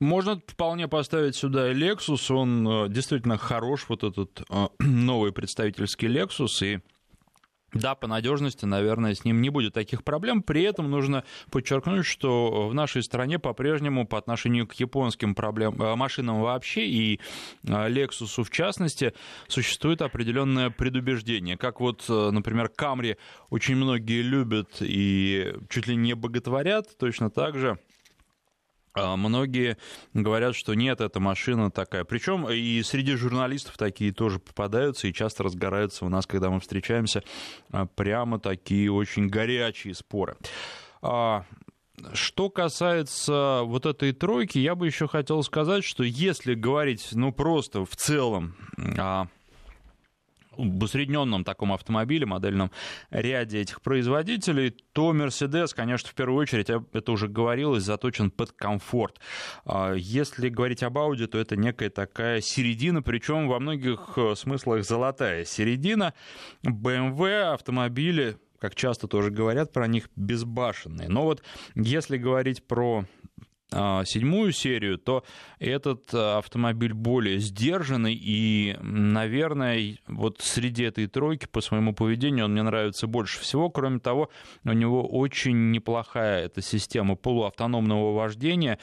Можно 0.00 0.40
вполне 0.46 0.88
поставить 0.88 1.36
сюда 1.36 1.72
Lexus, 1.72 2.34
он 2.34 2.66
э, 2.66 2.88
действительно 2.88 3.36
хорош, 3.36 3.84
вот 3.88 4.02
этот 4.02 4.42
э, 4.48 4.68
новый 4.78 5.30
представительский 5.30 6.08
Lexus, 6.08 6.66
и 6.66 6.80
да, 7.74 7.94
по 7.94 8.06
надежности, 8.06 8.64
наверное, 8.64 9.14
с 9.14 9.26
ним 9.26 9.42
не 9.42 9.50
будет 9.50 9.74
таких 9.74 10.02
проблем. 10.02 10.42
При 10.42 10.62
этом 10.62 10.90
нужно 10.90 11.22
подчеркнуть, 11.50 12.06
что 12.06 12.68
в 12.68 12.74
нашей 12.74 13.02
стране 13.02 13.38
по-прежнему 13.38 14.06
по 14.06 14.16
отношению 14.16 14.66
к 14.66 14.72
японским 14.72 15.34
проблем, 15.34 15.80
э, 15.80 15.94
машинам 15.94 16.40
вообще 16.40 16.86
и 16.86 17.20
Lexus 17.62 18.42
в 18.42 18.48
частности 18.48 19.12
существует 19.48 20.00
определенное 20.00 20.70
предубеждение. 20.70 21.58
Как 21.58 21.78
вот, 21.78 22.08
например, 22.08 22.70
Камри 22.70 23.18
очень 23.50 23.76
многие 23.76 24.22
любят 24.22 24.78
и 24.80 25.52
чуть 25.68 25.86
ли 25.88 25.94
не 25.94 26.14
боготворят, 26.14 26.96
точно 26.96 27.28
так 27.28 27.58
же 27.58 27.78
многие 28.94 29.76
говорят, 30.14 30.54
что 30.54 30.74
нет, 30.74 31.00
эта 31.00 31.20
машина 31.20 31.70
такая. 31.70 32.04
Причем 32.04 32.48
и 32.48 32.82
среди 32.82 33.14
журналистов 33.14 33.76
такие 33.76 34.12
тоже 34.12 34.38
попадаются 34.38 35.08
и 35.08 35.12
часто 35.12 35.44
разгораются 35.44 36.04
у 36.04 36.08
нас, 36.08 36.26
когда 36.26 36.50
мы 36.50 36.60
встречаемся, 36.60 37.22
а, 37.70 37.86
прямо 37.86 38.40
такие 38.40 38.90
очень 38.92 39.28
горячие 39.28 39.94
споры. 39.94 40.36
А, 41.02 41.44
что 42.14 42.50
касается 42.50 43.60
вот 43.64 43.86
этой 43.86 44.12
тройки, 44.12 44.58
я 44.58 44.74
бы 44.74 44.86
еще 44.86 45.06
хотел 45.06 45.42
сказать, 45.42 45.84
что 45.84 46.02
если 46.02 46.54
говорить, 46.54 47.08
ну, 47.12 47.32
просто 47.32 47.84
в 47.84 47.94
целом 47.96 48.56
в 50.56 50.82
усредненном 50.82 51.44
таком 51.44 51.72
автомобиле, 51.72 52.26
модельном 52.26 52.70
ряде 53.10 53.60
этих 53.60 53.80
производителей, 53.82 54.70
то 54.92 55.12
Mercedes, 55.12 55.68
конечно, 55.74 56.08
в 56.08 56.14
первую 56.14 56.38
очередь, 56.38 56.70
это 56.70 57.12
уже 57.12 57.28
говорилось, 57.28 57.84
заточен 57.84 58.30
под 58.30 58.52
комфорт. 58.52 59.20
А 59.64 59.94
если 59.94 60.48
говорить 60.48 60.82
об 60.82 60.98
Audi, 60.98 61.26
то 61.26 61.38
это 61.38 61.56
некая 61.56 61.90
такая 61.90 62.40
середина, 62.40 63.02
причем 63.02 63.48
во 63.48 63.60
многих 63.60 64.12
э, 64.16 64.34
смыслах 64.34 64.84
золотая 64.84 65.44
середина. 65.44 66.14
BMW 66.64 67.52
автомобили 67.52 68.36
как 68.60 68.74
часто 68.74 69.08
тоже 69.08 69.30
говорят 69.30 69.72
про 69.72 69.86
них, 69.86 70.10
безбашенные. 70.16 71.08
Но 71.08 71.22
вот 71.24 71.42
если 71.74 72.18
говорить 72.18 72.62
про 72.62 73.06
седьмую 73.70 74.52
серию, 74.52 74.98
то 74.98 75.24
этот 75.58 76.12
а, 76.12 76.38
автомобиль 76.38 76.92
более 76.92 77.38
сдержанный 77.38 78.14
и, 78.14 78.76
наверное, 78.80 79.96
вот 80.08 80.40
среди 80.40 80.84
этой 80.84 81.06
тройки 81.06 81.46
по 81.46 81.60
своему 81.60 81.94
поведению 81.94 82.46
он 82.46 82.52
мне 82.52 82.62
нравится 82.62 83.06
больше 83.06 83.40
всего. 83.40 83.70
Кроме 83.70 84.00
того, 84.00 84.30
у 84.64 84.72
него 84.72 85.06
очень 85.06 85.70
неплохая 85.70 86.46
эта 86.46 86.62
система 86.62 87.16
полуавтономного 87.16 88.14
вождения, 88.14 88.78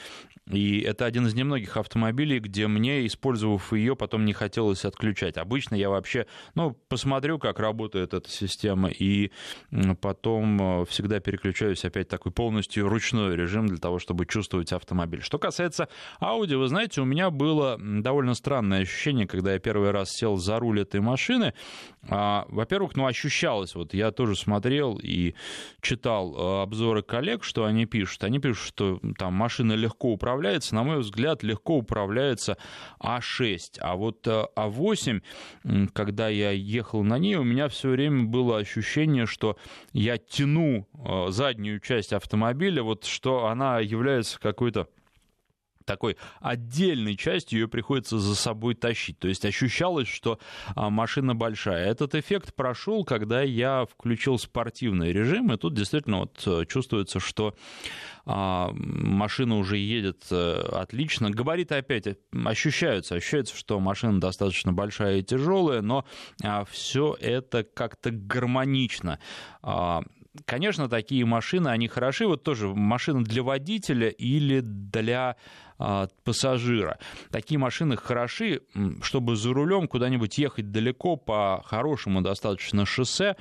и 0.50 0.80
это 0.80 1.04
один 1.04 1.26
из 1.26 1.34
немногих 1.34 1.76
автомобилей, 1.76 2.38
где 2.38 2.66
мне, 2.66 3.06
использовав 3.06 3.72
ее, 3.72 3.96
потом 3.96 4.24
не 4.24 4.32
хотелось 4.32 4.84
отключать. 4.84 5.36
Обычно 5.36 5.74
я 5.74 5.90
вообще, 5.90 6.26
ну, 6.54 6.72
посмотрю, 6.88 7.38
как 7.38 7.58
работает 7.58 8.14
эта 8.14 8.30
система, 8.30 8.88
и 8.88 9.30
потом 10.00 10.58
а, 10.60 10.84
всегда 10.86 11.20
переключаюсь 11.20 11.84
опять 11.84 12.08
такой 12.08 12.32
полностью 12.32 12.88
ручной 12.88 13.36
режим 13.36 13.66
для 13.66 13.78
того, 13.78 13.98
чтобы 13.98 14.24
чувствовать 14.24 14.72
автомобиль. 14.78 15.22
Что 15.22 15.38
касается 15.38 15.88
Audi, 16.20 16.56
вы 16.56 16.66
знаете, 16.68 17.02
у 17.02 17.04
меня 17.04 17.30
было 17.30 17.76
довольно 17.78 18.34
странное 18.34 18.80
ощущение, 18.80 19.26
когда 19.26 19.52
я 19.52 19.58
первый 19.58 19.90
раз 19.90 20.08
сел 20.10 20.36
за 20.36 20.58
руль 20.58 20.80
этой 20.80 21.00
машины. 21.00 21.52
А, 22.08 22.46
во-первых, 22.48 22.96
ну, 22.96 23.06
ощущалось, 23.06 23.74
вот 23.74 23.92
я 23.94 24.10
тоже 24.10 24.34
смотрел 24.36 24.98
и 25.02 25.34
читал 25.80 26.34
а, 26.36 26.62
обзоры 26.62 27.02
коллег, 27.02 27.44
что 27.44 27.64
они 27.64 27.86
пишут. 27.86 28.24
Они 28.24 28.38
пишут, 28.38 28.66
что 28.66 29.00
там 29.18 29.34
машина 29.34 29.74
легко 29.74 30.12
управляется. 30.12 30.74
На 30.74 30.82
мой 30.82 31.00
взгляд, 31.00 31.42
легко 31.42 31.76
управляется 31.76 32.56
А6. 33.00 33.78
А 33.80 33.96
вот 33.96 34.26
А8, 34.26 35.22
когда 35.92 36.28
я 36.28 36.50
ехал 36.50 37.02
на 37.02 37.18
ней, 37.18 37.36
у 37.36 37.44
меня 37.44 37.68
все 37.68 37.90
время 37.90 38.24
было 38.24 38.58
ощущение, 38.58 39.26
что 39.26 39.56
я 39.92 40.18
тяну 40.18 40.88
а, 40.94 41.30
заднюю 41.30 41.80
часть 41.80 42.12
автомобиля, 42.12 42.82
вот 42.82 43.04
что 43.04 43.46
она 43.46 43.80
является 43.80 44.40
какой-то 44.40 44.88
такой 45.88 46.18
отдельной 46.40 47.16
частью 47.16 47.60
ее 47.60 47.68
приходится 47.68 48.18
за 48.18 48.36
собой 48.36 48.74
тащить. 48.74 49.18
То 49.18 49.26
есть 49.26 49.46
ощущалось, 49.46 50.06
что 50.06 50.38
а, 50.76 50.90
машина 50.90 51.34
большая. 51.34 51.86
Этот 51.90 52.14
эффект 52.14 52.54
прошел, 52.54 53.04
когда 53.04 53.40
я 53.40 53.86
включил 53.86 54.38
спортивный 54.38 55.12
режим, 55.12 55.50
и 55.50 55.56
тут 55.56 55.72
действительно 55.72 56.18
вот 56.18 56.42
э, 56.46 56.66
чувствуется, 56.66 57.20
что 57.20 57.54
а, 58.26 58.70
машина 58.74 59.56
уже 59.56 59.78
едет 59.78 60.26
э, 60.30 60.60
отлично. 60.72 61.30
Габариты 61.30 61.76
опять 61.76 62.06
ощущаются, 62.44 63.14
ощущается, 63.14 63.56
что 63.56 63.80
машина 63.80 64.20
достаточно 64.20 64.74
большая 64.74 65.20
и 65.20 65.22
тяжелая, 65.22 65.80
но 65.80 66.04
а, 66.44 66.66
все 66.66 67.16
это 67.18 67.64
как-то 67.64 68.10
гармонично 68.10 69.18
конечно, 70.44 70.88
такие 70.88 71.24
машины, 71.24 71.68
они 71.68 71.88
хороши. 71.88 72.26
Вот 72.26 72.42
тоже 72.42 72.68
машина 72.68 73.24
для 73.24 73.42
водителя 73.42 74.08
или 74.08 74.60
для 74.60 75.36
пассажира. 76.24 76.98
Такие 77.30 77.58
машины 77.58 77.96
хороши, 77.96 78.62
чтобы 79.02 79.36
за 79.36 79.52
рулем 79.52 79.86
куда-нибудь 79.86 80.36
ехать 80.38 80.72
далеко 80.72 81.16
по 81.16 81.62
хорошему 81.64 82.20
достаточно 82.20 82.84
шоссе, 82.84 83.36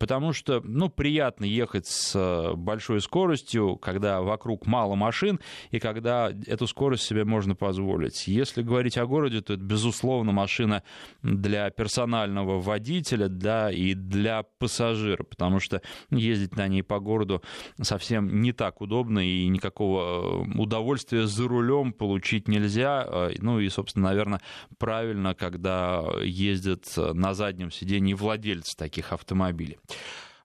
потому 0.00 0.32
что, 0.32 0.60
ну, 0.64 0.88
приятно 0.88 1.44
ехать 1.44 1.86
с 1.86 2.52
большой 2.56 3.00
скоростью, 3.00 3.76
когда 3.76 4.20
вокруг 4.20 4.66
мало 4.66 4.96
машин, 4.96 5.38
и 5.70 5.78
когда 5.78 6.32
эту 6.46 6.66
скорость 6.66 7.04
себе 7.04 7.24
можно 7.24 7.54
позволить. 7.54 8.26
Если 8.26 8.62
говорить 8.62 8.98
о 8.98 9.06
городе, 9.06 9.40
то 9.40 9.54
это, 9.54 9.62
безусловно, 9.62 10.32
машина 10.32 10.82
для 11.22 11.70
персонального 11.70 12.60
водителя, 12.60 13.28
да, 13.28 13.70
и 13.70 13.94
для 13.94 14.42
пассажира, 14.58 15.22
потому 15.22 15.60
что 15.60 15.80
ездить 16.10 16.56
на 16.56 16.66
ней 16.66 16.82
по 16.82 16.98
городу 16.98 17.42
совсем 17.80 18.40
не 18.40 18.52
так 18.52 18.80
удобно, 18.80 19.20
и 19.20 19.46
никакого 19.46 20.44
э, 20.44 20.58
удовольствия 20.58 21.26
за 21.26 21.46
рулем 21.46 21.75
рулем 21.76 21.92
получить 21.92 22.48
нельзя. 22.48 23.06
Э, 23.06 23.30
ну 23.38 23.60
и, 23.60 23.68
собственно, 23.68 24.08
наверное, 24.08 24.40
правильно, 24.78 25.34
когда 25.34 26.04
ездят 26.22 26.86
на 26.96 27.34
заднем 27.34 27.70
сидении 27.70 28.14
владельцы 28.14 28.76
таких 28.76 29.12
автомобилей. 29.12 29.78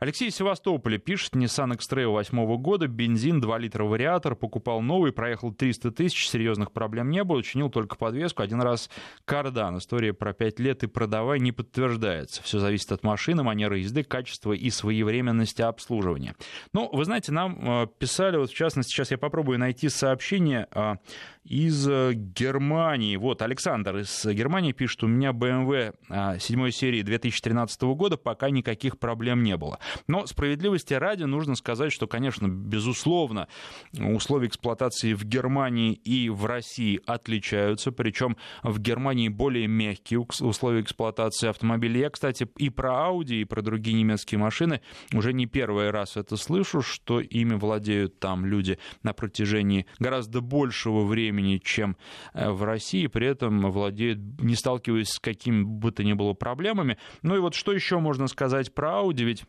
Алексей 0.01 0.29
из 0.29 0.35
Севастополя 0.35 0.97
пишет, 0.97 1.35
Nissan 1.35 1.75
X-Trail 1.75 2.07
8 2.07 2.57
года, 2.57 2.87
бензин, 2.87 3.39
2 3.39 3.57
литра 3.59 3.83
вариатор, 3.83 4.35
покупал 4.35 4.81
новый, 4.81 5.11
проехал 5.11 5.53
300 5.53 5.91
тысяч, 5.91 6.27
серьезных 6.27 6.71
проблем 6.71 7.11
не 7.11 7.23
было, 7.23 7.43
чинил 7.43 7.69
только 7.69 7.95
подвеску, 7.97 8.41
один 8.41 8.63
раз 8.63 8.89
кардан. 9.25 9.77
История 9.77 10.11
про 10.13 10.33
5 10.33 10.59
лет 10.59 10.81
и 10.81 10.87
продавай 10.87 11.39
не 11.39 11.51
подтверждается. 11.51 12.41
Все 12.41 12.57
зависит 12.57 12.91
от 12.91 13.03
машины, 13.03 13.43
манеры 13.43 13.77
езды, 13.77 14.01
качества 14.01 14.53
и 14.53 14.71
своевременности 14.71 15.61
обслуживания. 15.61 16.33
Ну, 16.73 16.89
вы 16.91 17.05
знаете, 17.05 17.31
нам 17.31 17.83
э, 17.83 17.87
писали, 17.99 18.37
вот 18.37 18.49
в 18.49 18.55
частности, 18.55 18.91
сейчас 18.91 19.11
я 19.11 19.19
попробую 19.19 19.59
найти 19.59 19.87
сообщение 19.87 20.67
а, 20.71 20.95
из 21.43 21.87
э, 21.87 22.13
Германии. 22.13 23.15
Вот, 23.17 23.43
Александр 23.43 23.97
из 23.97 24.25
Германии 24.25 24.71
пишет, 24.71 25.03
у 25.03 25.07
меня 25.07 25.29
BMW 25.29 25.93
7 26.39 26.63
а, 26.63 26.71
серии 26.71 27.03
2013 27.03 27.81
года, 27.83 28.17
пока 28.17 28.49
никаких 28.49 28.97
проблем 28.97 29.43
не 29.43 29.57
было. 29.57 29.77
Но 30.07 30.25
справедливости 30.25 30.93
ради 30.93 31.23
нужно 31.23 31.55
сказать, 31.55 31.91
что, 31.91 32.07
конечно, 32.07 32.47
безусловно, 32.47 33.47
условия 33.93 34.47
эксплуатации 34.47 35.13
в 35.13 35.23
Германии 35.25 35.93
и 35.93 36.29
в 36.29 36.45
России 36.45 37.01
отличаются, 37.05 37.91
причем 37.91 38.37
в 38.63 38.79
Германии 38.79 39.29
более 39.29 39.67
мягкие 39.67 40.19
условия 40.19 40.81
эксплуатации 40.81 41.49
автомобилей. 41.49 42.01
Я, 42.01 42.09
кстати, 42.09 42.47
и 42.57 42.69
про 42.69 43.09
Audi, 43.09 43.41
и 43.41 43.45
про 43.45 43.61
другие 43.61 43.97
немецкие 43.97 44.39
машины 44.39 44.81
уже 45.13 45.33
не 45.33 45.45
первый 45.45 45.89
раз 45.91 46.17
это 46.17 46.37
слышу, 46.37 46.81
что 46.81 47.19
ими 47.19 47.55
владеют 47.55 48.19
там 48.19 48.45
люди 48.45 48.77
на 49.03 49.13
протяжении 49.13 49.85
гораздо 49.99 50.41
большего 50.41 51.03
времени, 51.03 51.61
чем 51.63 51.97
э, 52.33 52.49
в 52.49 52.63
России, 52.63 53.07
при 53.07 53.27
этом 53.27 53.71
владеют, 53.71 54.19
не 54.41 54.55
сталкиваясь 54.55 55.09
с 55.09 55.19
какими 55.19 55.63
бы 55.63 55.91
то 55.91 56.03
ни 56.03 56.13
было 56.13 56.33
проблемами. 56.33 56.97
Ну 57.21 57.35
и 57.35 57.39
вот 57.39 57.53
что 57.55 57.71
еще 57.71 57.99
можно 57.99 58.27
сказать 58.27 58.73
про 58.73 59.01
Audi, 59.01 59.23
ведь 59.23 59.43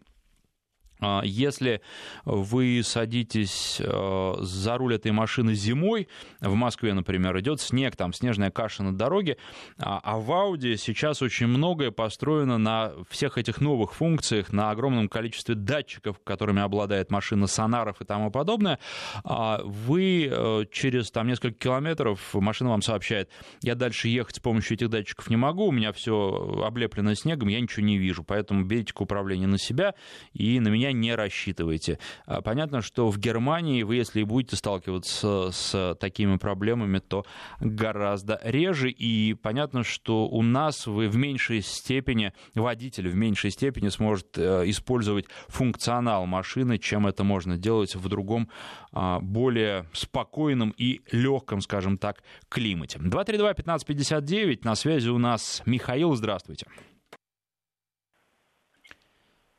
если 1.25 1.81
вы 2.25 2.83
садитесь 2.85 3.81
э, 3.81 4.35
за 4.41 4.77
руль 4.79 4.95
этой 4.95 5.13
машины 5.13 5.55
зимой, 5.55 6.09
в 6.41 6.55
Москве, 6.55 6.95
например, 6.95 7.39
идет 7.41 7.61
снег, 7.61 7.97
там 7.97 8.13
снежная 8.13 8.51
каша 8.51 8.83
на 8.83 8.97
дороге, 8.97 9.37
а, 9.79 10.01
а 10.03 10.19
в 10.19 10.31
Audi 10.31 10.77
сейчас 10.77 11.23
очень 11.23 11.47
многое 11.47 11.91
построено 11.91 12.59
на 12.59 12.93
всех 13.11 13.39
этих 13.39 13.61
новых 13.61 13.95
функциях, 13.95 14.53
на 14.53 14.71
огромном 14.71 15.09
количестве 15.09 15.55
датчиков, 15.55 16.21
которыми 16.23 16.63
обладает 16.63 17.11
машина, 17.11 17.47
сонаров 17.47 18.01
и 18.01 18.05
тому 18.05 18.31
подобное, 18.31 18.79
а 19.25 19.61
вы 19.65 20.29
э, 20.31 20.65
через 20.71 21.11
там, 21.11 21.27
несколько 21.27 21.59
километров 21.59 22.35
машина 22.35 22.71
вам 22.71 22.83
сообщает, 22.83 23.29
я 23.63 23.75
дальше 23.75 24.09
ехать 24.09 24.37
с 24.37 24.41
помощью 24.41 24.77
этих 24.77 24.89
датчиков 24.89 25.29
не 25.31 25.37
могу, 25.37 25.67
у 25.67 25.73
меня 25.73 25.93
все 25.93 26.63
облеплено 26.65 27.15
снегом, 27.15 27.49
я 27.49 27.61
ничего 27.61 27.85
не 27.85 27.99
вижу, 27.99 28.23
поэтому 28.23 28.65
берите 28.65 28.93
управление 28.99 29.49
на 29.49 29.59
себя 29.59 29.95
и 30.33 30.61
на 30.61 30.69
меня 30.69 30.92
не 30.93 31.15
рассчитывайте. 31.15 31.99
А, 32.27 32.41
понятно, 32.41 32.83
что 32.83 33.11
в 33.11 33.19
Германии 33.19 33.83
вы, 33.83 33.97
если 33.97 34.23
будете 34.23 34.57
сталкиваться 34.57 35.51
с 35.53 35.97
такими 36.01 36.37
проблемами, 36.37 36.99
то 36.99 37.25
гораздо 37.61 38.41
реже. 38.43 38.91
И 38.91 39.35
понятно, 39.35 39.85
что 39.85 40.27
у 40.29 40.43
нас 40.43 40.87
вы 40.87 41.09
в 41.09 41.17
меньшей 41.17 41.63
степени, 41.63 42.33
водитель 42.55 43.09
в 43.09 43.15
меньшей 43.15 43.51
степени 43.51 43.89
сможет 43.89 44.39
э, 44.39 44.63
использовать 44.67 45.27
функционал 45.49 46.27
машины, 46.27 46.79
чем 46.79 47.07
это 47.07 47.25
можно 47.25 47.57
делать 47.57 47.95
в 47.95 48.09
другом, 48.09 48.49
а, 48.93 49.21
более 49.21 49.87
спокойном 49.93 50.75
и 50.77 51.01
легком, 51.11 51.61
скажем 51.61 51.99
так, 51.99 52.23
климате. 52.49 52.99
232-1559, 52.99 54.61
на 54.65 54.75
связи 54.75 55.09
у 55.09 55.19
нас 55.19 55.63
Михаил, 55.67 56.15
здравствуйте. 56.15 56.67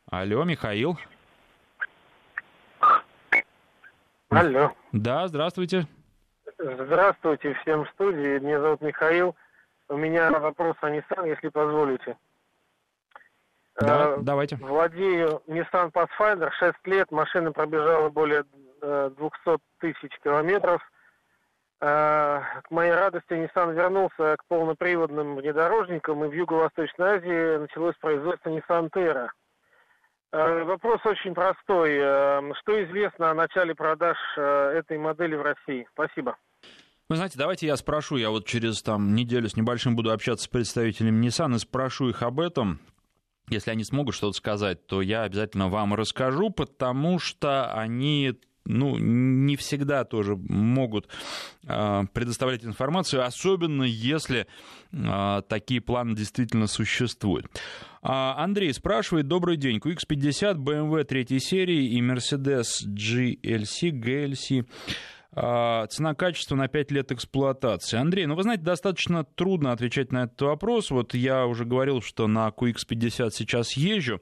Алло, 0.05 0.43
Михаил. 0.43 0.99
Алло. 4.35 4.71
Да, 4.91 5.27
здравствуйте. 5.27 5.87
Здравствуйте 6.57 7.53
всем 7.61 7.85
в 7.85 7.89
студии. 7.89 8.39
Меня 8.39 8.61
зовут 8.61 8.81
Михаил. 8.81 9.35
У 9.89 9.97
меня 9.97 10.31
вопрос 10.31 10.75
о 10.81 10.89
Nissan, 10.89 11.27
если 11.27 11.49
позволите. 11.49 12.17
Да, 13.79 14.15
э, 14.15 14.17
давайте. 14.21 14.55
Владею 14.57 15.41
Nissan 15.47 15.91
Pathfinder 15.91 16.49
6 16.51 16.75
лет. 16.85 17.11
Машина 17.11 17.51
пробежала 17.51 18.09
более 18.09 18.43
200 18.81 19.15
э, 19.45 19.57
тысяч 19.79 20.17
километров. 20.23 20.81
Э, 21.81 22.41
к 22.63 22.71
моей 22.71 22.93
радости 22.93 23.33
Nissan 23.33 23.73
вернулся 23.73 24.35
к 24.37 24.45
полноприводным 24.47 25.35
внедорожникам, 25.35 26.23
и 26.23 26.27
в 26.27 26.33
Юго-Восточной 26.33 27.17
Азии 27.17 27.57
началось 27.57 27.95
производство 27.97 28.49
Nissan 28.49 28.89
Terra. 28.89 29.29
Вопрос 30.33 30.99
очень 31.05 31.35
простой. 31.35 31.95
Что 32.61 32.83
известно 32.85 33.29
о 33.29 33.35
начале 33.35 33.75
продаж 33.75 34.17
этой 34.35 34.97
модели 34.97 35.35
в 35.35 35.43
России? 35.43 35.87
Спасибо. 35.93 36.35
Вы 37.07 37.17
знаете, 37.17 37.37
давайте 37.37 37.67
я 37.67 37.77
спрошу, 37.77 38.15
я 38.15 38.31
вот 38.31 38.47
через 38.47 38.81
там, 38.81 39.13
неделю 39.13 39.47
с 39.47 39.55
небольшим 39.55 39.95
буду 39.95 40.11
общаться 40.11 40.45
с 40.45 40.47
представителями 40.47 41.27
Nissan 41.27 41.55
и 41.55 41.59
спрошу 41.59 42.09
их 42.09 42.23
об 42.23 42.39
этом. 42.39 42.79
Если 43.49 43.69
они 43.69 43.83
смогут 43.83 44.15
что-то 44.15 44.33
сказать, 44.35 44.87
то 44.87 45.01
я 45.03 45.21
обязательно 45.21 45.67
вам 45.67 45.93
расскажу, 45.93 46.49
потому 46.49 47.19
что 47.19 47.71
они 47.73 48.39
ну, 48.65 48.97
не 48.97 49.57
всегда 49.57 50.05
тоже 50.05 50.35
могут 50.35 51.09
э, 51.67 52.03
предоставлять 52.13 52.63
информацию, 52.63 53.25
особенно 53.25 53.83
если 53.83 54.47
э, 54.91 55.41
такие 55.47 55.81
планы 55.81 56.15
действительно 56.15 56.67
существуют. 56.67 57.45
А, 58.05 58.35
Андрей 58.43 58.73
спрашивает, 58.73 59.29
добрый 59.29 59.55
день, 59.55 59.77
QX50, 59.77 60.55
BMW 60.55 61.05
третьей 61.05 61.39
серии 61.39 61.85
и 61.85 62.01
Mercedes 62.01 62.85
GLC, 62.85 63.91
GLC 63.91 64.65
а, 65.31 65.87
цена-качество 65.87 66.55
на 66.55 66.67
5 66.67 66.91
лет 66.91 67.13
эксплуатации. 67.13 67.97
Андрей, 67.97 68.25
ну 68.25 68.35
вы 68.35 68.43
знаете, 68.43 68.63
достаточно 68.63 69.23
трудно 69.23 69.71
отвечать 69.71 70.11
на 70.11 70.23
этот 70.23 70.41
вопрос. 70.41 70.91
Вот 70.91 71.13
я 71.13 71.45
уже 71.45 71.63
говорил, 71.63 72.01
что 72.01 72.27
на 72.27 72.49
QX50 72.49 73.29
сейчас 73.31 73.71
езжу. 73.77 74.21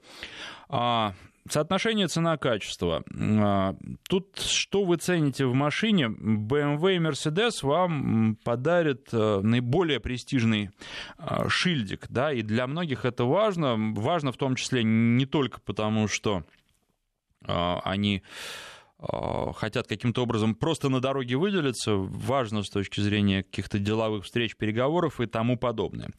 А, 1.44 1.50
соотношение 1.50 2.08
цена-качество. 2.08 3.04
А, 3.14 3.76
тут 4.08 4.38
что 4.38 4.84
вы 4.84 4.96
цените 4.96 5.46
в 5.46 5.54
машине? 5.54 6.06
BMW 6.06 6.96
и 6.96 6.98
Mercedes 6.98 7.64
вам 7.66 8.36
подарят 8.44 9.08
э, 9.12 9.40
наиболее 9.42 10.00
престижный 10.00 10.70
шильдик, 11.48 12.06
да, 12.08 12.32
и 12.32 12.42
для 12.42 12.66
многих 12.66 13.04
это 13.04 13.24
важно. 13.24 13.76
Важно 13.94 14.32
в 14.32 14.36
том 14.36 14.56
числе 14.56 14.82
не 14.84 15.26
только 15.26 15.60
потому, 15.60 16.08
что 16.08 16.44
они 17.44 18.22
Э, 19.02 19.52
хотят 19.54 19.88
каким-то 19.88 20.22
образом 20.22 20.54
просто 20.54 20.88
на 20.88 21.00
дороге 21.00 21.36
выделиться, 21.36 21.94
важно 21.94 22.62
с 22.62 22.70
точки 22.70 23.00
зрения 23.00 23.42
каких-то 23.42 23.78
деловых 23.78 24.24
встреч, 24.24 24.56
переговоров 24.56 25.20
и 25.20 25.26
тому 25.26 25.56
подобное. 25.56 26.10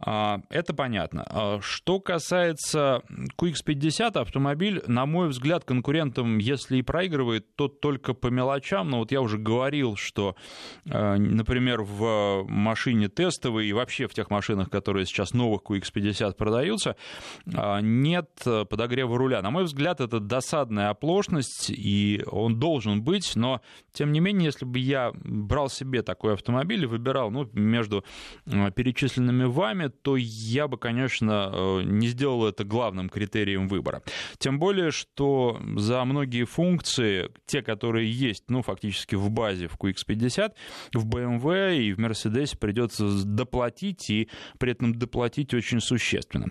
А, 0.00 0.42
это 0.50 0.74
понятно. 0.74 1.26
А, 1.28 1.58
что 1.60 1.98
касается 1.98 3.02
QX50, 3.36 4.18
автомобиль, 4.18 4.82
на 4.86 5.06
мой 5.06 5.28
взгляд, 5.28 5.64
конкурентам, 5.64 6.38
если 6.38 6.76
и 6.76 6.82
проигрывает, 6.82 7.56
то 7.56 7.66
только 7.66 8.14
по 8.14 8.28
мелочам. 8.28 8.90
Но 8.90 8.98
вот 8.98 9.10
я 9.10 9.20
уже 9.20 9.38
говорил, 9.38 9.96
что, 9.96 10.36
а, 10.88 11.16
например, 11.16 11.82
в 11.82 12.44
машине 12.48 13.08
тестовой 13.08 13.66
и 13.66 13.72
вообще 13.72 14.06
в 14.06 14.14
тех 14.14 14.30
машинах, 14.30 14.70
которые 14.70 15.04
сейчас 15.04 15.32
новых 15.34 15.62
QX50 15.62 16.36
продаются, 16.36 16.96
нет 17.44 18.30
подогрева 18.44 19.18
руля. 19.18 19.42
На 19.42 19.50
мой 19.50 19.64
взгляд, 19.64 20.00
это 20.00 20.20
досадная 20.20 20.90
оплошность, 20.90 21.70
и 21.70 22.22
он 22.30 22.60
должен 22.60 23.02
быть, 23.02 23.34
но, 23.34 23.62
тем 23.92 24.12
не 24.12 24.20
менее, 24.20 24.46
если 24.46 24.64
бы 24.64 24.78
я 24.78 25.10
брал 25.14 25.68
себе 25.68 26.02
такой 26.02 26.34
автомобиль 26.34 26.84
и 26.84 26.86
выбирал 26.86 27.30
ну, 27.30 27.48
между 27.52 28.04
перечисленными 28.46 29.44
вами, 29.44 29.87
то 29.88 30.16
я 30.16 30.68
бы, 30.68 30.78
конечно, 30.78 31.50
э, 31.52 31.82
не 31.84 32.08
сделал 32.08 32.46
это 32.46 32.64
главным 32.64 33.08
критерием 33.08 33.68
выбора. 33.68 34.02
Тем 34.38 34.58
более, 34.58 34.90
что 34.90 35.60
за 35.76 36.04
многие 36.04 36.44
функции, 36.44 37.30
те, 37.46 37.62
которые 37.62 38.10
есть, 38.10 38.44
ну, 38.48 38.62
фактически 38.62 39.14
в 39.14 39.30
базе 39.30 39.68
в 39.68 39.76
QX50, 39.76 40.52
в 40.94 41.06
BMW 41.06 41.78
и 41.78 41.92
в 41.92 41.98
Mercedes 41.98 42.56
придется 42.56 43.24
доплатить, 43.24 44.10
и 44.10 44.28
при 44.58 44.72
этом 44.72 44.94
доплатить 44.94 45.54
очень 45.54 45.80
существенно. 45.80 46.48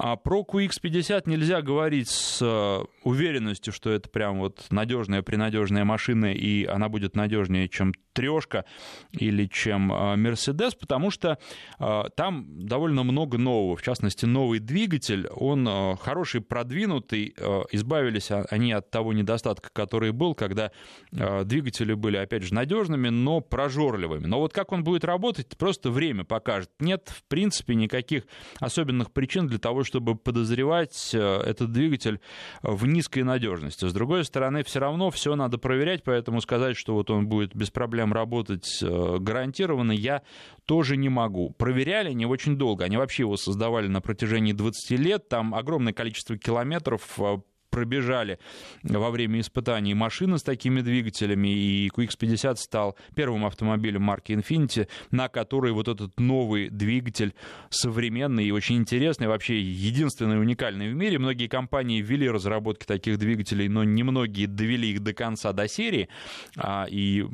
А 0.00 0.14
про 0.14 0.46
QX50 0.48 1.24
нельзя 1.26 1.60
говорить 1.60 2.08
с 2.08 2.38
э, 2.40 2.84
уверенностью, 3.02 3.72
что 3.72 3.90
это 3.90 4.08
прям 4.08 4.38
вот 4.38 4.64
надежная, 4.70 5.22
принадежная 5.22 5.84
машина, 5.84 6.32
и 6.32 6.64
она 6.66 6.88
будет 6.88 7.16
надежнее, 7.16 7.68
чем 7.68 7.92
трешка 8.12 8.64
или 9.10 9.46
чем 9.46 9.92
э, 9.92 10.14
Mercedes, 10.14 10.76
потому 10.78 11.10
что 11.10 11.40
э, 11.80 12.02
там 12.14 12.64
довольно 12.64 13.02
много 13.02 13.38
нового. 13.38 13.74
В 13.74 13.82
частности, 13.82 14.24
новый 14.24 14.60
двигатель, 14.60 15.26
он 15.34 15.68
хороший, 15.96 16.42
продвинутый. 16.42 17.34
Избавились 17.72 18.30
они 18.30 18.70
от 18.70 18.92
того 18.92 19.12
недостатка, 19.12 19.70
который 19.72 20.12
был, 20.12 20.36
когда 20.36 20.70
двигатели 21.10 21.94
были, 21.94 22.18
опять 22.18 22.44
же, 22.44 22.54
надежными, 22.54 23.08
но 23.08 23.40
прожорливыми. 23.40 24.26
Но 24.26 24.38
вот 24.38 24.52
как 24.52 24.70
он 24.70 24.84
будет 24.84 25.04
работать, 25.04 25.56
просто 25.58 25.90
время 25.90 26.22
покажет. 26.22 26.70
Нет, 26.78 27.08
в 27.12 27.24
принципе, 27.24 27.74
никаких 27.74 28.24
особенных 28.60 29.10
причин 29.10 29.48
для 29.48 29.58
того, 29.58 29.82
чтобы 29.88 30.14
подозревать 30.14 31.10
э, 31.14 31.18
этот 31.18 31.72
двигатель 31.72 32.20
в 32.62 32.86
низкой 32.86 33.22
надежности. 33.22 33.86
С 33.86 33.92
другой 33.92 34.24
стороны, 34.24 34.62
все 34.62 34.78
равно 34.78 35.10
все 35.10 35.34
надо 35.34 35.58
проверять, 35.58 36.04
поэтому 36.04 36.40
сказать, 36.40 36.76
что 36.76 36.94
вот 36.94 37.10
он 37.10 37.26
будет 37.26 37.56
без 37.56 37.70
проблем 37.70 38.12
работать 38.12 38.80
э, 38.82 39.16
гарантированно, 39.18 39.92
я 39.92 40.22
тоже 40.66 40.96
не 40.96 41.08
могу. 41.08 41.50
Проверяли 41.50 42.12
не 42.12 42.26
очень 42.26 42.56
долго. 42.56 42.84
Они 42.84 42.96
вообще 42.96 43.22
его 43.22 43.36
создавали 43.36 43.88
на 43.88 44.00
протяжении 44.00 44.52
20 44.52 44.90
лет. 44.98 45.28
Там 45.28 45.54
огромное 45.54 45.92
количество 45.92 46.36
километров 46.36 47.02
э, 47.18 47.38
пробежали 47.78 48.40
во 48.82 49.10
время 49.10 49.40
испытаний 49.40 49.94
машины 49.94 50.38
с 50.38 50.42
такими 50.42 50.80
двигателями, 50.80 51.48
и 51.48 51.88
QX50 51.88 52.56
стал 52.56 52.96
первым 53.14 53.44
автомобилем 53.44 54.02
марки 54.02 54.32
Infiniti, 54.32 54.88
на 55.12 55.28
который 55.28 55.70
вот 55.70 55.86
этот 55.86 56.18
новый 56.18 56.70
двигатель 56.70 57.34
современный 57.70 58.46
и 58.46 58.50
очень 58.50 58.78
интересный, 58.78 59.28
вообще 59.28 59.60
единственный 59.60 60.40
уникальный 60.40 60.90
в 60.90 60.96
мире. 60.96 61.20
Многие 61.20 61.46
компании 61.46 62.02
ввели 62.02 62.28
разработки 62.28 62.84
таких 62.84 63.16
двигателей, 63.16 63.68
но 63.68 63.84
немногие 63.84 64.48
довели 64.48 64.90
их 64.90 65.00
до 65.00 65.12
конца, 65.12 65.52
до 65.52 65.68
серии, 65.68 66.08
а, 66.56 66.86
и, 66.90 67.24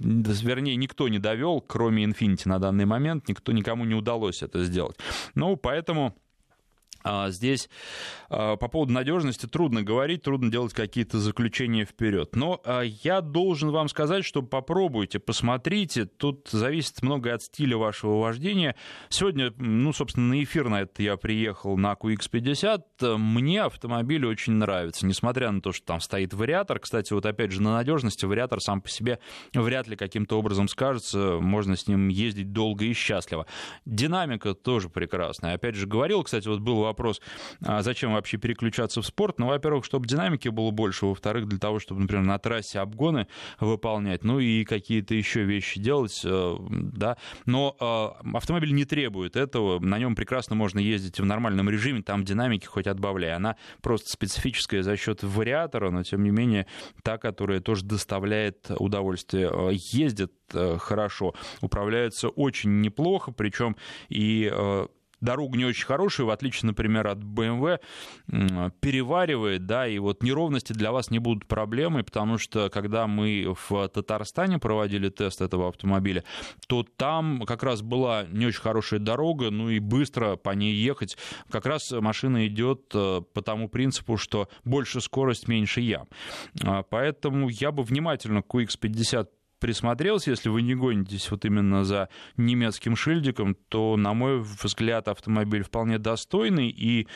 вернее, 0.00 0.74
никто 0.74 1.08
не 1.08 1.20
довел, 1.20 1.60
кроме 1.60 2.04
Infiniti 2.04 2.48
на 2.48 2.58
данный 2.58 2.86
момент, 2.86 3.28
никто, 3.28 3.52
никому 3.52 3.84
не 3.84 3.94
удалось 3.94 4.42
это 4.42 4.64
сделать. 4.64 4.96
Ну, 5.36 5.56
поэтому 5.56 6.16
здесь 7.28 7.68
а, 8.32 8.56
по 8.56 8.68
поводу 8.68 8.92
надежности 8.92 9.46
трудно 9.46 9.82
говорить, 9.82 10.22
трудно 10.22 10.50
делать 10.50 10.72
какие-то 10.72 11.18
заключения 11.18 11.84
вперед. 11.84 12.34
Но 12.34 12.60
а, 12.64 12.80
я 12.80 13.20
должен 13.20 13.70
вам 13.70 13.88
сказать, 13.88 14.24
что 14.24 14.42
попробуйте, 14.42 15.18
посмотрите. 15.18 16.06
Тут 16.06 16.48
зависит 16.50 17.02
многое 17.02 17.34
от 17.34 17.42
стиля 17.42 17.76
вашего 17.76 18.18
вождения. 18.18 18.74
Сегодня, 19.10 19.52
ну, 19.58 19.92
собственно, 19.92 20.28
на 20.28 20.42
эфир 20.42 20.68
на 20.68 20.82
это 20.82 21.02
я 21.02 21.16
приехал 21.18 21.76
на 21.76 21.92
QX50. 21.92 23.18
Мне 23.18 23.62
автомобиль 23.62 24.24
очень 24.24 24.54
нравится, 24.54 25.06
несмотря 25.06 25.50
на 25.50 25.60
то, 25.60 25.72
что 25.72 25.84
там 25.84 26.00
стоит 26.00 26.32
вариатор. 26.32 26.78
Кстати, 26.78 27.12
вот 27.12 27.26
опять 27.26 27.52
же, 27.52 27.60
на 27.60 27.74
надежности 27.74 28.24
вариатор 28.24 28.60
сам 28.60 28.80
по 28.80 28.88
себе 28.88 29.18
вряд 29.52 29.88
ли 29.88 29.96
каким-то 29.96 30.38
образом 30.38 30.68
скажется. 30.68 31.38
Можно 31.38 31.76
с 31.76 31.86
ним 31.86 32.08
ездить 32.08 32.52
долго 32.52 32.86
и 32.86 32.94
счастливо. 32.94 33.46
Динамика 33.84 34.54
тоже 34.54 34.88
прекрасная. 34.88 35.54
Опять 35.54 35.74
же, 35.74 35.86
говорил, 35.86 36.22
кстати, 36.22 36.48
вот 36.48 36.60
был 36.60 36.86
вопрос, 36.92 37.20
а 37.64 37.82
зачем 37.82 38.12
вообще 38.12 38.36
переключаться 38.36 39.00
в 39.00 39.06
спорт? 39.06 39.38
Ну, 39.38 39.46
во-первых, 39.46 39.84
чтобы 39.84 40.06
динамики 40.06 40.48
было 40.48 40.70
больше, 40.70 41.06
во-вторых, 41.06 41.48
для 41.48 41.58
того, 41.58 41.80
чтобы, 41.80 42.02
например, 42.02 42.24
на 42.24 42.38
трассе 42.38 42.78
обгоны 42.80 43.26
выполнять, 43.60 44.24
ну 44.24 44.38
и 44.38 44.64
какие-то 44.64 45.14
еще 45.14 45.42
вещи 45.42 45.80
делать, 45.80 46.20
э, 46.24 46.56
да. 46.70 47.16
Но 47.46 47.76
э, 47.80 48.36
автомобиль 48.36 48.72
не 48.72 48.84
требует 48.84 49.36
этого, 49.36 49.80
на 49.80 49.98
нем 49.98 50.14
прекрасно 50.14 50.54
можно 50.54 50.78
ездить 50.78 51.18
в 51.18 51.24
нормальном 51.24 51.68
режиме, 51.70 52.02
там 52.02 52.24
динамики 52.24 52.66
хоть 52.66 52.86
отбавляй. 52.86 53.34
Она 53.34 53.56
просто 53.80 54.10
специфическая 54.10 54.82
за 54.82 54.96
счет 54.96 55.22
вариатора, 55.22 55.90
но 55.90 56.02
тем 56.02 56.22
не 56.22 56.30
менее 56.30 56.66
та, 57.02 57.18
которая 57.18 57.60
тоже 57.60 57.84
доставляет 57.84 58.70
удовольствие. 58.70 59.50
Э, 59.52 59.70
ездит 59.72 60.32
хорошо, 60.52 61.34
управляется 61.62 62.28
очень 62.28 62.82
неплохо, 62.82 63.32
причем 63.32 63.74
и 64.10 64.52
дорога 65.22 65.56
не 65.56 65.64
очень 65.64 65.86
хорошая, 65.86 66.26
в 66.26 66.30
отличие, 66.30 66.66
например, 66.66 67.06
от 67.06 67.18
BMW, 67.18 67.78
переваривает, 68.80 69.66
да, 69.66 69.86
и 69.86 69.98
вот 69.98 70.22
неровности 70.22 70.72
для 70.72 70.92
вас 70.92 71.10
не 71.10 71.18
будут 71.18 71.46
проблемой, 71.46 72.04
потому 72.04 72.36
что 72.36 72.68
когда 72.68 73.06
мы 73.06 73.54
в 73.68 73.88
Татарстане 73.88 74.58
проводили 74.58 75.08
тест 75.08 75.40
этого 75.40 75.68
автомобиля, 75.68 76.24
то 76.66 76.82
там 76.82 77.42
как 77.46 77.62
раз 77.62 77.82
была 77.82 78.24
не 78.24 78.46
очень 78.46 78.60
хорошая 78.60 79.00
дорога, 79.00 79.50
ну 79.50 79.70
и 79.70 79.78
быстро 79.78 80.36
по 80.36 80.50
ней 80.50 80.74
ехать. 80.74 81.16
Как 81.50 81.66
раз 81.66 81.90
машина 81.92 82.46
идет 82.46 82.90
э, 82.94 83.22
по 83.32 83.42
тому 83.42 83.68
принципу, 83.68 84.16
что 84.16 84.48
больше 84.64 85.00
скорость, 85.00 85.48
меньше 85.48 85.80
ям. 85.80 86.08
А, 86.64 86.82
поэтому 86.82 87.48
я 87.48 87.70
бы 87.70 87.82
внимательно 87.82 88.42
к 88.42 88.54
QX50 88.54 89.28
присмотрелся, 89.62 90.32
если 90.32 90.48
вы 90.48 90.60
не 90.62 90.74
гонитесь 90.74 91.30
вот 91.30 91.44
именно 91.44 91.84
за 91.84 92.08
немецким 92.36 92.96
шильдиком, 92.96 93.54
то, 93.68 93.96
на 93.96 94.12
мой 94.12 94.40
взгляд, 94.40 95.06
автомобиль 95.06 95.62
вполне 95.62 96.00
достойный, 96.00 96.68
и 96.68 97.06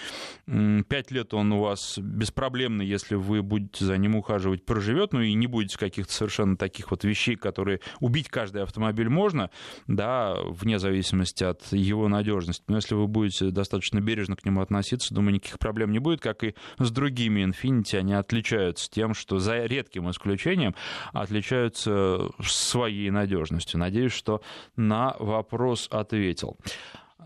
пять 0.88 1.10
лет 1.10 1.34
он 1.34 1.50
у 1.52 1.60
вас 1.60 1.98
беспроблемный, 1.98 2.86
если 2.86 3.16
вы 3.16 3.42
будете 3.42 3.84
за 3.84 3.96
ним 3.96 4.14
ухаживать, 4.14 4.64
проживет, 4.64 5.12
ну 5.12 5.22
и 5.22 5.34
не 5.34 5.48
будете 5.48 5.76
каких-то 5.76 6.12
совершенно 6.12 6.56
таких 6.56 6.92
вот 6.92 7.02
вещей, 7.02 7.34
которые 7.34 7.80
убить 7.98 8.28
каждый 8.28 8.62
автомобиль 8.62 9.08
можно, 9.08 9.50
да, 9.88 10.36
вне 10.44 10.78
зависимости 10.78 11.42
от 11.42 11.72
его 11.72 12.06
надежности. 12.06 12.62
Но 12.68 12.76
если 12.76 12.94
вы 12.94 13.08
будете 13.08 13.50
достаточно 13.50 14.00
бережно 14.00 14.36
к 14.36 14.44
нему 14.44 14.60
относиться, 14.60 15.12
думаю, 15.12 15.34
никаких 15.34 15.58
проблем 15.58 15.90
не 15.90 15.98
будет, 15.98 16.20
как 16.20 16.44
и 16.44 16.54
с 16.78 16.92
другими 16.92 17.44
Infiniti. 17.44 17.96
Они 17.96 18.12
отличаются 18.12 18.88
тем, 18.88 19.14
что 19.14 19.40
за 19.40 19.64
редким 19.64 20.08
исключением 20.08 20.76
отличаются 21.12 22.30
своей 22.42 23.10
надежностью. 23.10 23.78
Надеюсь, 23.80 24.12
что 24.12 24.42
на 24.76 25.14
вопрос 25.18 25.88
ответил. 25.90 26.56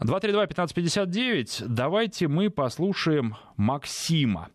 232-1559. 0.01 1.65
Давайте 1.67 2.29
мы 2.29 2.51
послушаем 2.51 3.37
Максима. 3.57 4.49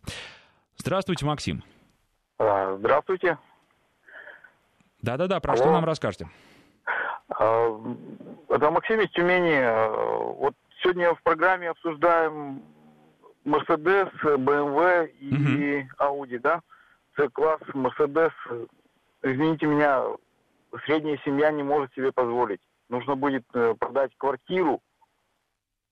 Здравствуйте, 0.76 1.24
Максим. 1.24 1.62
А, 2.38 2.76
здравствуйте. 2.78 3.38
Да-да-да, 5.02 5.40
про 5.40 5.52
Алло. 5.52 5.62
что 5.62 5.72
нам 5.72 5.84
расскажете? 5.84 6.28
А, 7.28 7.80
это 8.48 8.70
Максим 8.70 9.00
из 9.00 9.10
Тюмени. 9.10 10.34
Вот 10.38 10.54
сегодня 10.82 11.14
в 11.14 11.22
программе 11.22 11.70
обсуждаем 11.70 12.62
Mercedes, 13.44 14.10
BMW 14.24 15.08
и 15.20 15.86
Audi, 15.98 16.38
да? 16.40 16.60
C-класс, 17.16 17.60
Mercedes. 17.72 18.32
Извините 19.22 19.66
меня, 19.66 20.02
средняя 20.84 21.18
семья 21.24 21.50
не 21.50 21.62
может 21.62 21.92
себе 21.94 22.12
позволить. 22.12 22.60
Нужно 22.88 23.16
будет 23.16 23.44
э, 23.54 23.74
продать 23.78 24.12
квартиру 24.16 24.80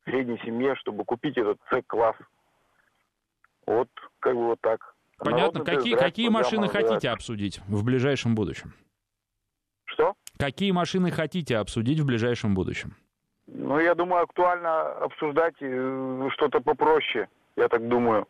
средней 0.05 0.39
семье, 0.45 0.75
чтобы 0.77 1.05
купить 1.05 1.37
этот 1.37 1.59
C-класс. 1.71 2.17
Вот, 3.67 3.89
как 4.21 4.35
бы 4.35 4.47
вот 4.47 4.61
так. 4.61 4.95
Понятно. 5.19 5.65
какие, 5.65 5.97
какие 5.97 6.29
машины 6.29 6.69
хотите 6.69 7.09
обсудить 7.09 7.61
в 7.67 7.85
ближайшем 7.85 8.35
будущем? 8.35 8.75
Что? 9.87 10.15
Какие 10.39 10.73
машины 10.73 11.11
хотите 11.11 11.57
обсудить 11.57 12.01
в 12.01 12.07
ближайшем 12.07 12.55
будущем? 12.55 12.97
Ну, 13.47 13.79
я 13.79 13.95
думаю, 13.95 14.25
актуально 14.25 14.93
обсуждать 14.93 15.55
э, 15.61 16.29
что-то 16.33 16.61
попроще, 16.61 17.29
я 17.57 17.69
так 17.69 17.89
думаю. 17.89 18.27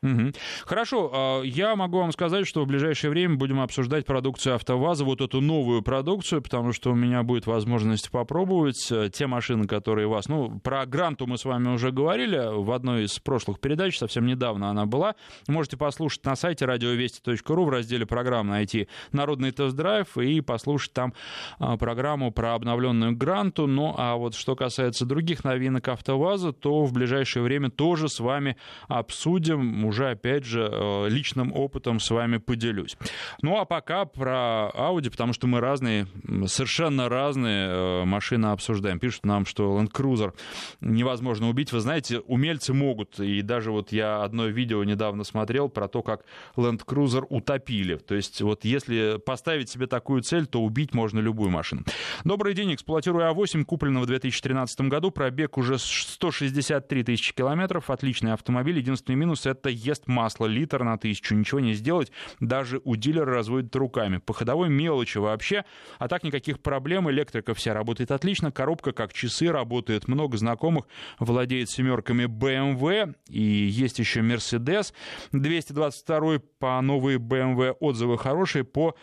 Угу. 0.00 0.30
Хорошо, 0.64 1.10
а, 1.12 1.42
я 1.42 1.74
могу 1.74 1.98
вам 1.98 2.12
сказать, 2.12 2.46
что 2.46 2.62
в 2.62 2.68
ближайшее 2.68 3.10
время 3.10 3.34
будем 3.34 3.60
обсуждать 3.60 4.06
продукцию 4.06 4.54
АвтоВАЗа, 4.54 5.04
вот 5.04 5.20
эту 5.20 5.40
новую 5.40 5.82
продукцию, 5.82 6.40
потому 6.40 6.72
что 6.72 6.92
у 6.92 6.94
меня 6.94 7.24
будет 7.24 7.48
возможность 7.48 8.08
попробовать 8.12 8.86
э, 8.92 9.10
те 9.12 9.26
машины, 9.26 9.66
которые 9.66 10.06
вас... 10.06 10.28
Ну, 10.28 10.60
про 10.60 10.86
Гранту 10.86 11.26
мы 11.26 11.36
с 11.36 11.44
вами 11.44 11.70
уже 11.70 11.90
говорили 11.90 12.40
в 12.62 12.70
одной 12.70 13.04
из 13.04 13.18
прошлых 13.18 13.58
передач, 13.58 13.98
совсем 13.98 14.24
недавно 14.24 14.70
она 14.70 14.86
была. 14.86 15.16
Можете 15.48 15.76
послушать 15.76 16.24
на 16.24 16.36
сайте 16.36 16.64
радиовести.ру 16.64 17.64
в 17.64 17.68
разделе 17.68 18.06
программ 18.06 18.46
найти 18.46 18.88
«Народный 19.10 19.50
тест-драйв» 19.50 20.16
и 20.16 20.40
послушать 20.40 20.92
там 20.92 21.12
а, 21.58 21.76
программу 21.76 22.30
про 22.30 22.54
обновленную 22.54 23.16
Гранту. 23.16 23.66
Ну, 23.66 23.96
а 23.98 24.14
вот 24.14 24.36
что 24.36 24.54
касается 24.54 25.06
других 25.06 25.42
новинок 25.42 25.88
АвтоВАЗа, 25.88 26.52
то 26.52 26.84
в 26.84 26.92
ближайшее 26.92 27.42
время 27.42 27.68
тоже 27.68 28.08
с 28.08 28.20
вами 28.20 28.56
обсудим 28.86 29.87
уже, 29.88 30.10
опять 30.10 30.44
же, 30.44 30.68
э, 30.70 31.08
личным 31.08 31.52
опытом 31.52 32.00
с 32.00 32.10
вами 32.10 32.36
поделюсь. 32.36 32.96
Ну, 33.42 33.58
а 33.58 33.64
пока 33.64 34.04
про 34.04 34.70
Audi, 34.74 35.10
потому 35.10 35.32
что 35.32 35.46
мы 35.46 35.60
разные, 35.60 36.06
совершенно 36.46 37.08
разные 37.08 37.68
э, 37.68 38.04
машины 38.04 38.46
обсуждаем. 38.46 38.98
Пишут 38.98 39.26
нам, 39.26 39.46
что 39.46 39.78
Land 39.78 39.90
Cruiser 39.92 40.34
невозможно 40.80 41.48
убить. 41.48 41.72
Вы 41.72 41.80
знаете, 41.80 42.20
умельцы 42.20 42.72
могут. 42.72 43.18
И 43.18 43.42
даже 43.42 43.70
вот 43.72 43.92
я 43.92 44.22
одно 44.22 44.46
видео 44.46 44.84
недавно 44.84 45.24
смотрел 45.24 45.68
про 45.68 45.88
то, 45.88 46.02
как 46.02 46.24
Land 46.56 46.84
Cruiser 46.84 47.24
утопили. 47.28 47.96
То 47.96 48.14
есть 48.14 48.40
вот 48.42 48.64
если 48.64 49.18
поставить 49.24 49.70
себе 49.70 49.86
такую 49.86 50.22
цель, 50.22 50.46
то 50.46 50.60
убить 50.62 50.94
можно 50.94 51.18
любую 51.18 51.50
машину. 51.50 51.82
Добрый 52.24 52.54
день, 52.54 52.74
эксплуатирую 52.74 53.30
А8, 53.30 53.64
купленного 53.64 54.04
в 54.04 54.06
2013 54.06 54.82
году. 54.82 55.10
Пробег 55.10 55.58
уже 55.58 55.78
163 55.78 57.04
тысячи 57.04 57.34
километров. 57.34 57.90
Отличный 57.90 58.32
автомобиль. 58.32 58.78
Единственный 58.78 59.16
минус— 59.16 59.46
это 59.46 59.70
ест 59.78 60.06
масло 60.06 60.46
литр 60.46 60.84
на 60.84 60.98
тысячу, 60.98 61.34
ничего 61.34 61.60
не 61.60 61.74
сделать, 61.74 62.12
даже 62.40 62.80
у 62.84 62.96
дилера 62.96 63.32
разводит 63.34 63.74
руками. 63.76 64.18
По 64.18 64.32
ходовой 64.32 64.68
мелочи 64.68 65.18
вообще, 65.18 65.64
а 65.98 66.08
так 66.08 66.24
никаких 66.24 66.60
проблем, 66.60 67.10
электрика 67.10 67.54
вся 67.54 67.74
работает 67.74 68.10
отлично, 68.10 68.50
коробка 68.50 68.92
как 68.92 69.12
часы 69.12 69.50
работает, 69.50 70.08
много 70.08 70.36
знакомых 70.36 70.86
владеет 71.18 71.70
семерками 71.70 72.24
BMW, 72.24 73.14
и 73.28 73.42
есть 73.42 73.98
еще 73.98 74.20
Mercedes 74.20 74.92
222 75.32 76.38
по 76.58 76.80
новой 76.80 77.16
BMW 77.16 77.72
отзывы 77.72 78.18
хорошие, 78.18 78.64
по 78.64 78.94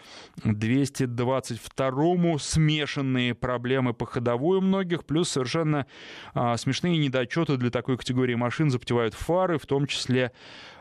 222 0.44 2.40
смешанные 2.40 3.34
проблемы 3.34 3.94
по 3.94 4.06
ходовой 4.06 4.58
у 4.58 4.62
многих, 4.62 5.06
плюс 5.06 5.30
совершенно 5.30 5.86
а, 6.34 6.58
смешные 6.58 6.98
недочеты 6.98 7.58
для 7.58 7.70
такой 7.70 7.98
категории 7.98 8.36
машин 8.36 8.70
запотевают 8.70 9.14
фары, 9.14 9.58
в 9.58 9.66
том 9.66 9.88
числе 9.88 10.32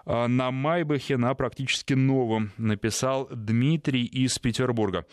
на 0.07 0.51
Майбахе, 0.51 1.17
на 1.17 1.35
практически 1.35 1.95
новом, 1.95 2.53
написал 2.59 3.29
Дмитрий 3.31 4.05
из 4.05 4.39
Петербурга. 4.39 5.07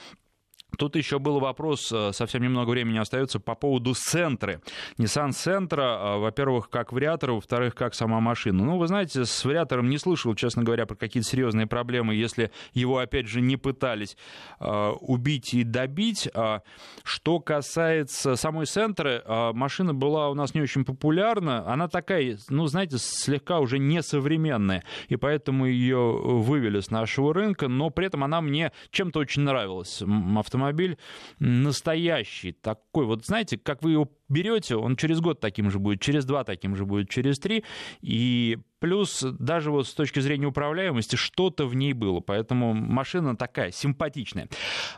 Тут 0.78 0.96
еще 0.96 1.20
был 1.20 1.40
вопрос, 1.40 1.92
э, 1.92 2.12
совсем 2.14 2.44
немного 2.44 2.72
времени 2.72 2.98
остается, 2.98 3.40
по 3.40 3.56
поводу 3.56 3.94
Сентры. 3.94 4.62
Nissan 4.98 5.30
Sentra, 5.30 6.18
во-первых, 6.18 6.70
как 6.70 6.94
вариатор, 6.94 7.32
во-вторых, 7.32 7.76
как 7.76 7.94
сама 7.94 8.20
машина. 8.20 8.64
Ну, 8.64 8.78
вы 8.78 8.88
знаете, 8.88 9.26
с 9.26 9.46
вариатором 9.46 9.90
не 9.90 9.98
слышал, 9.98 10.34
честно 10.36 10.64
говоря, 10.64 10.86
про 10.86 10.96
какие-то 10.96 11.30
серьезные 11.30 11.68
проблемы, 11.68 12.16
если 12.16 12.52
его, 12.74 13.00
опять 13.00 13.28
же, 13.28 13.42
не 13.42 13.58
пытались 13.58 14.18
э, 14.60 14.92
убить 15.02 15.54
и 15.54 15.64
добить. 15.64 16.30
А 16.34 16.62
что 17.04 17.40
касается 17.40 18.36
самой 18.36 18.66
Сентры, 18.66 19.22
э, 19.24 19.52
машина 19.54 19.94
была 19.94 20.30
у 20.30 20.34
нас 20.34 20.54
не 20.54 20.62
очень 20.62 20.86
популярна. 20.86 21.68
Она 21.68 21.90
такая, 21.90 22.38
ну, 22.50 22.66
знаете, 22.68 22.98
слегка 22.98 23.60
уже 23.60 23.78
несовременная, 23.78 24.84
и 25.10 25.16
поэтому 25.16 25.66
ее 25.66 25.98
вывели 25.98 26.80
с 26.80 26.90
нашего 26.90 27.34
рынка, 27.34 27.68
но 27.68 27.90
при 27.90 28.08
этом 28.08 28.24
она 28.24 28.42
мне 28.42 28.72
чем-то 28.92 29.20
очень 29.20 29.44
нравилась. 29.44 30.02
Автомобиль 30.36 30.61
автомобиль 30.62 30.98
настоящий, 31.40 32.52
такой 32.52 33.06
вот, 33.06 33.26
знаете, 33.26 33.58
как 33.58 33.84
вы 33.84 33.92
его 33.92 34.12
берете, 34.30 34.76
он 34.76 34.96
через 34.96 35.20
год 35.20 35.40
таким 35.40 35.72
же 35.72 35.80
будет, 35.80 36.02
через 36.02 36.26
два 36.26 36.44
таким 36.44 36.76
же 36.76 36.86
будет, 36.86 37.10
через 37.10 37.40
три, 37.40 37.64
и 38.02 38.60
плюс 38.80 39.22
даже 39.22 39.72
вот 39.72 39.88
с 39.88 39.94
точки 39.94 40.20
зрения 40.20 40.46
управляемости 40.46 41.16
что-то 41.16 41.66
в 41.66 41.76
ней 41.76 41.94
было, 41.94 42.20
поэтому 42.20 42.74
машина 42.74 43.36
такая 43.36 43.72
симпатичная. 43.72 44.48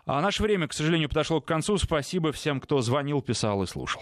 А 0.05 0.21
наше 0.21 0.43
время, 0.43 0.67
к 0.67 0.73
сожалению, 0.73 1.09
подошло 1.09 1.41
к 1.41 1.45
концу. 1.45 1.77
Спасибо 1.77 2.31
всем, 2.31 2.59
кто 2.59 2.81
звонил, 2.81 3.21
писал 3.21 3.63
и 3.63 3.65
слушал. 3.65 4.01